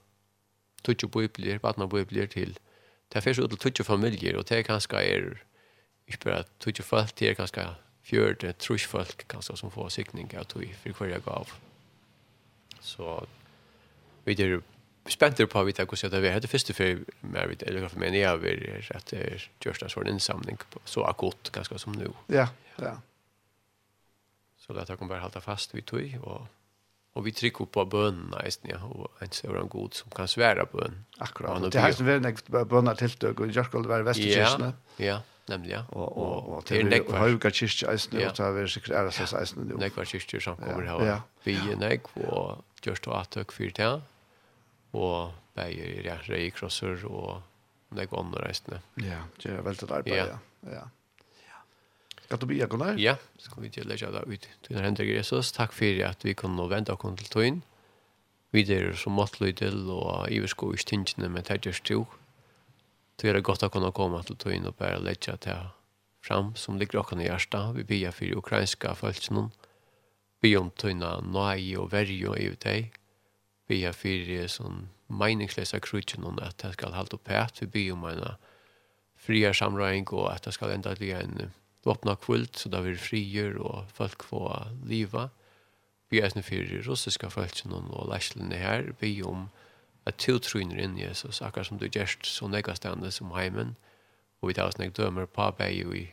[0.82, 2.60] Tutju biblir, vatna biblir till.
[3.08, 5.44] Det finns ut till tutju familjer och det kanske är
[6.06, 7.68] inte bara tutju folk, det är kanske
[8.02, 11.48] fjörde trusfolk så som får sikning av tog för hver jeg gav.
[12.88, 13.26] Så
[14.26, 14.62] vi er
[15.12, 16.40] spent på vi tar hvordan det er.
[16.40, 17.04] Det er første før
[17.68, 21.52] eller för meg, jeg har att at det er gjørst en sånn innsamling, så akut
[21.52, 22.14] ganska som nu.
[22.30, 22.48] Ja,
[22.80, 22.98] ja.
[24.60, 26.48] Så det er kan bara hålla fast vi tog, och
[27.18, 30.66] och vi trykker på bönna nesten, ja, och en ser en god som kan svära
[30.66, 31.06] på en.
[31.18, 34.74] Akkurat, det har ju varit en bönna till tiltøk, och jag skulle vara vestekirkene.
[34.98, 35.22] Ja, ja.
[35.48, 35.86] Nämligen.
[35.86, 39.12] Och och och det är näck för höga kyrkor att snö är säkert är det
[39.12, 39.64] så snö.
[39.78, 41.22] Nej, för kyrkor som kommer här.
[41.44, 44.02] Vi näck och just att ta för det.
[44.92, 47.42] Och bäjer ja reikrosser, og
[47.90, 48.80] och näck andra resten.
[48.96, 50.38] Ja, det er veldig arbeid, Ja.
[50.62, 50.88] Ja.
[52.30, 52.96] Kan du bli jag kunde?
[53.02, 54.50] Ja, ska vi till lägga det ut.
[54.68, 55.52] Du Hendrik Jesus.
[55.52, 57.62] Tack för att vi kunne vänta och kunde ta.
[58.52, 61.46] Vi er så måttelig til, och i vi ska ju stinga med.
[63.22, 65.54] Då är det gott att kunna komma till tog in och bära lägga till
[66.24, 67.72] fram som ligger och i hjärsta.
[67.72, 69.52] Vi bier för ukrainska följtsen.
[70.40, 72.94] Vi om tunna nöj och värj och ut dig.
[73.68, 77.50] Bier för sån meningslösa krutchen om att det ska hålla upp här.
[77.60, 78.28] Vi bier om en
[79.16, 81.52] fria samröring och att det ska ända bli en
[81.86, 85.30] öppna kvult så där vi frier och folk får leva.
[86.10, 88.94] Vi är för russiska följtsen och läslen här.
[89.00, 89.50] Vi om
[90.08, 93.76] at du tryner inn Jesus, akkurat som du gjerst så nekastende som heimen,
[94.40, 96.06] og vi tar oss nek dømer på beg i,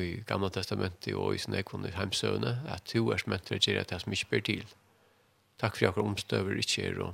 [0.00, 3.84] i Gamla Testamentet og i sin ekvån i heimsøvne, at du er som etter gjerra
[3.90, 4.64] det som ikke ber til.
[5.60, 7.12] Takk for akkurat omstøver ikke er å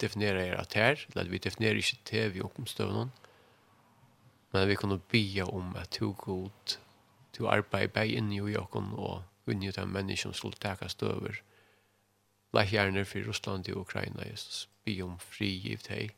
[0.00, 3.12] definere er at her, eller vi definerer ikke til vi omstøver noen,
[4.52, 6.76] men vi kunne be om at du god,
[7.38, 11.40] du arbeid bei inn i jokken og inn i den menneskene som skulle tekast over,
[11.40, 11.53] og
[12.62, 14.68] gjerne for Russland og Ukraina, Jesus.
[14.84, 16.14] Be om fri i deg,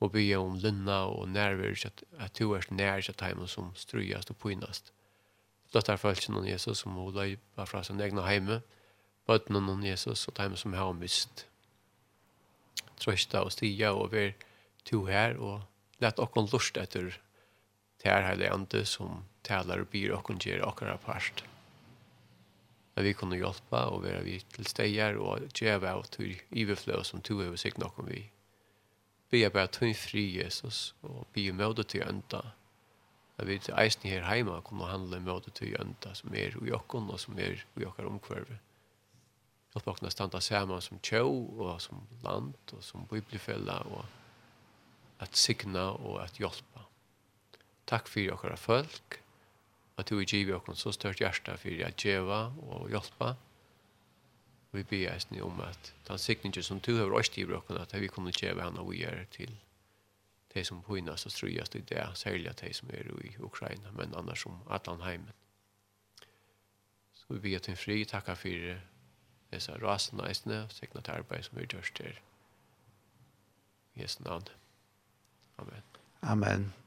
[0.00, 4.30] og be om lønna og nærvær, at, at du er nær til dem som strøyast
[4.30, 4.92] og pynast.
[5.74, 8.60] Dette er følelsen av Jesus som hun løypa fra sin egen heime,
[9.26, 11.46] bøtten av Jesus og dem som har mist.
[13.00, 14.32] Trøsta og stiga og vær
[14.86, 15.64] to her, og
[16.00, 17.10] lett okkon lust etter
[17.98, 21.44] til her heilig ande som taler og byr okkon gjør okkara part
[22.94, 27.22] at vi kunne hjelpe og være vi til steder og gjøre av til iverfløy som
[27.22, 28.22] to over seg om vi.
[29.30, 32.42] Vi er bare tøyn fri Jesus og vi er med til ønta.
[33.38, 37.10] At vi til eisen her hjemme kunne handle med til ønta som er i okken
[37.10, 38.60] og som er i okker omkvarve.
[39.74, 44.04] Hjelpe okken å standa sammen som tjå og som land og som biblifella og
[45.18, 46.86] at signa og at hjelpe.
[47.90, 49.23] Takk for okkara folk
[49.96, 53.36] at du giver oss så størt hjärsta för att geva och hjälpa.
[54.70, 57.94] Vi ber oss nu om at den siktningen som du har röst giver oss att
[57.94, 59.56] vi kommer geva henne och gjøre till
[60.54, 64.42] de som påinnas og ströjas i det, särskilt de som är i Ukraina, men annars
[64.42, 65.32] som allan heimen.
[67.12, 68.80] Så vi ber till fri, tacka för
[69.50, 72.20] dessa rasna ni, snö, til arbeid som vi görs till.
[73.94, 74.44] I Jesu namn.
[75.56, 75.82] Amen.
[76.20, 76.83] Amen.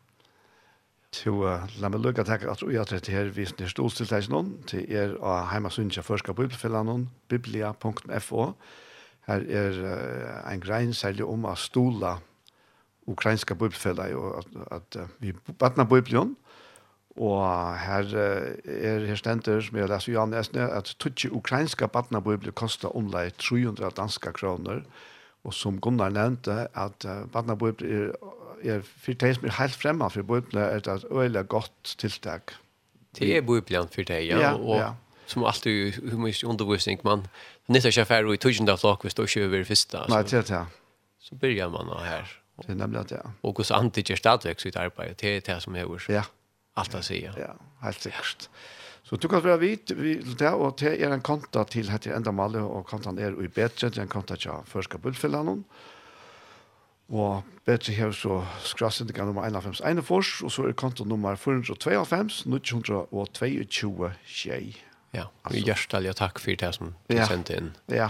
[1.16, 1.32] Så
[1.80, 5.48] la meg lukke takk at jeg trett her vi er stolstiltak noen til er av
[5.54, 8.50] heimasynsja førska bibelfellan biblia.fo
[9.28, 9.80] Her er
[10.52, 12.18] en grein særlig om å stola
[13.08, 16.36] ukrainska bibelfellan og at, at vi batna bibelen
[17.18, 17.40] og
[17.82, 22.92] her er her stender som jeg leser Jan Esne at tutsi ukrainska batna biblion kosta
[22.92, 25.17] omlai 300 danska kroner og
[25.48, 28.12] Og som Gunnar nevnte, at uh, Vatnaboet er,
[28.64, 32.58] er for de som er helt fremme for Bibelen, er det et øyelig godt tiltak.
[33.16, 34.40] Det er Bibelen for deg, ja.
[34.44, 34.90] ja, og, ja.
[35.28, 37.26] Som alltid humisk undervisning, man
[37.68, 40.04] nytter ikke affære i tusen tøyende flak hvis du ikke er første.
[40.12, 40.62] Nei, det er det.
[41.20, 42.30] Så begynner man her.
[42.62, 43.32] Det er nemlig det, ja.
[43.44, 46.24] Og hos antikker stadigvæk sitt arbeid, det er det som er Ja.
[46.78, 47.32] Alt å si, ja.
[47.38, 48.50] Ja, helt sikkert.
[48.52, 48.87] Ja.
[49.08, 52.34] Så du kan være vidt vi, det, og det er en konta til etter enda
[52.36, 55.62] malet, og kontan er i bedre, det er en konta til første bullfellene.
[57.08, 64.10] Og bedre her så skrasset ikke nummer 51, og så er konta nummer 452, 922
[64.28, 64.76] tjei.
[65.16, 67.30] Ja, vi i hjertelig takk for det som du ja.
[67.30, 67.70] sendte inn.
[67.88, 68.10] Ja,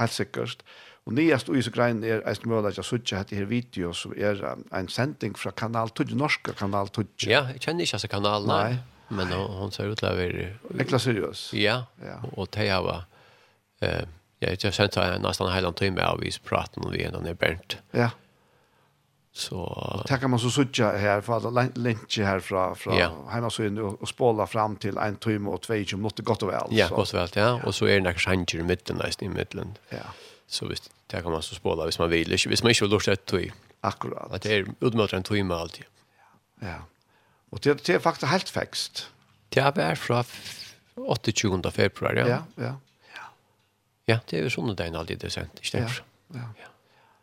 [0.00, 0.64] helt sikkert.
[1.04, 4.16] Og nyest og iså grein er eist mulig at jeg sutja hette her video, som
[4.16, 7.04] er um, en sending fra kanal 2, norska kanal 2.
[7.28, 8.62] Ja, jeg kjenner ikke altså kanal, nei.
[8.70, 10.80] nei men hon, hon ser ut att vara...
[10.80, 11.52] Ekla seriös.
[11.52, 12.20] Ja, ja.
[12.22, 13.04] och, och det har.
[13.80, 14.02] Eh,
[14.38, 17.34] jag har känt att nästan en hel timme av vi pratar om vi är när
[17.34, 17.76] Bernt.
[17.90, 18.10] Ja.
[19.32, 20.04] Så...
[20.08, 23.12] Det kan man så sutja här, för att länka här från, från ja.
[23.30, 26.42] hemma så in och, spola spåla fram till en timme och två timmar, något gott
[26.42, 26.66] och väl.
[26.70, 26.94] Ja, så.
[26.94, 27.42] gott och väl, ja.
[27.42, 27.60] ja.
[27.64, 29.74] Och så är det några chanser i mitten, nästan i mitten.
[29.88, 29.96] Ja.
[30.46, 32.28] Så visst, det kan man så spåla hvis man vill.
[32.28, 33.52] Hvis man inte vill lust ett tog.
[33.80, 34.32] Akkurat.
[34.32, 35.84] Att det är utmöter en timme alltid.
[36.60, 36.68] Ja.
[36.68, 36.78] ja.
[37.50, 39.08] Og det, det er faktisk helt fækst.
[39.54, 40.22] Det er fra
[40.96, 41.72] 28.
[41.72, 42.26] februar, ja.
[42.26, 42.74] Ja, ja.
[44.08, 46.02] Ja, det er jo sånne dagen aldri det er sendt, ikke det?
[46.34, 46.68] Ja, ja.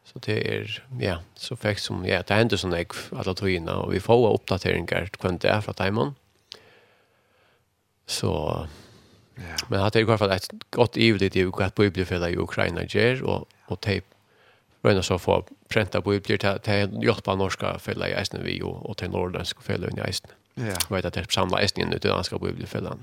[0.08, 3.92] Så det er, ja, så fikk som, ja, det hender sånn jeg, alle togene, og
[3.92, 6.14] vi får oppdateringer hvem det er fra Taimann.
[8.08, 8.32] Så,
[9.36, 9.58] ja.
[9.68, 13.26] men det er i hvert fall et godt ivelig til hva Bibelfellet i Ukraina gjør,
[13.28, 14.08] og, og teip
[14.86, 18.60] røyna så få prenta på utgjør til, til hjelp av norske fella i eisne vi
[18.66, 20.34] og, og til norrlandske fella i eisne.
[20.58, 20.78] Ja.
[20.90, 22.98] Vet at det er samlet eisne inn uten danske på utgjør fella.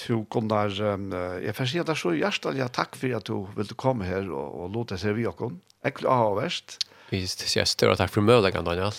[0.00, 1.10] Tu Gunnar, um,
[1.42, 4.24] jeg får si at det er så hjertelig takk for at du ville komme her
[4.30, 5.58] og, og låte seg vi okken.
[5.84, 6.78] Ekkert av og verst.
[7.10, 8.96] Vi sier større takk for mødleggen, Daniel.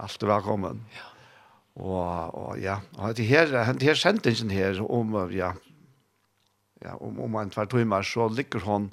[0.00, 0.82] Alt er velkommen.
[0.96, 1.06] Ja.
[1.78, 5.52] Og, og ja, og det her, det her sendingen her om, ja,
[6.82, 8.90] ja om, om en tvær timer så ligger hun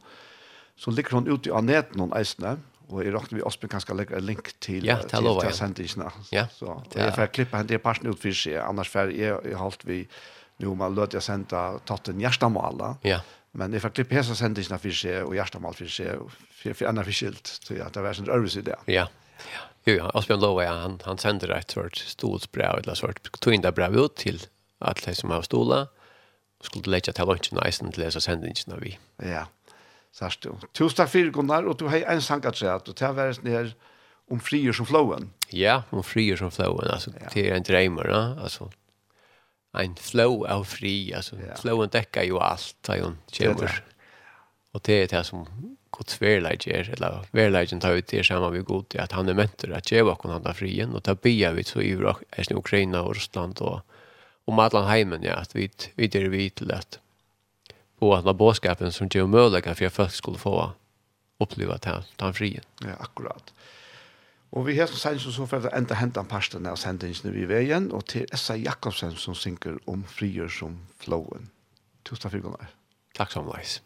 [0.78, 2.57] så ligger hon ute av neten hon eisne,
[2.88, 5.55] og jeg råkner vi også Ospen kanskje legge en link til, ja, til, til, til
[5.57, 6.11] sendingene.
[6.32, 7.09] Ja, så det er.
[7.09, 10.03] jeg får klippe henne i parten ut for seg, annars får jeg, jeg holdt vi,
[10.63, 13.19] nå man lød jeg sendte tatt en hjertemål, ja.
[13.59, 17.03] men jeg får klippe hese sendingene for seg, og hjertemål for seg, for, for enda
[17.07, 18.80] for skilt, så ja, det var en øvelse i det.
[18.93, 19.09] Ja,
[19.49, 19.65] ja.
[19.88, 24.17] Jo, ja, Asbjørn Lova, ja, han, han sender et svart stolsbrev, eller svart tøyndabrev ut
[24.19, 24.41] til
[24.84, 25.91] alle som har stolet,
[26.57, 28.97] og skulle legge og eisen til å lese sendingene vi.
[29.23, 29.45] Ja, ja
[30.18, 30.55] Sørst du.
[30.74, 33.76] Tusen takk for Gunnar, og du har en sang at og til å være ned
[34.34, 35.30] om frier som flowen.
[35.53, 37.30] Ja, om frier som flowen, altså, ja.
[37.34, 38.72] det er en dreimer, ja, altså,
[39.78, 41.55] en flow av fri, altså, ja.
[41.61, 43.82] flowen dekker jo alt, da hun kommer.
[44.76, 45.45] Og det er det som
[45.95, 49.38] Guds verleid gjør, eller verleidjen tar ut det samme vi god til, at han er
[49.38, 51.93] mentor, at gjør hva han tar frien, og da blir vi så i
[52.57, 53.86] Ukraina og Russland, og
[54.47, 56.99] om alle heimen, ja, at vi, vi er vidt til at
[57.99, 60.71] och att vara bådskapen som ger möjlighet för att folk skulle få
[61.39, 62.63] uppleva den, den frien.
[62.81, 63.53] Ja, akkurat.
[64.51, 67.43] Og vi har som sendt så for å enda hente en parsten av sendingen i
[67.59, 71.49] igjen, og til Essa Jakobsen som synker om frier som flowen.
[72.07, 72.69] Tusen takk for i
[73.17, 73.81] Takk som leis.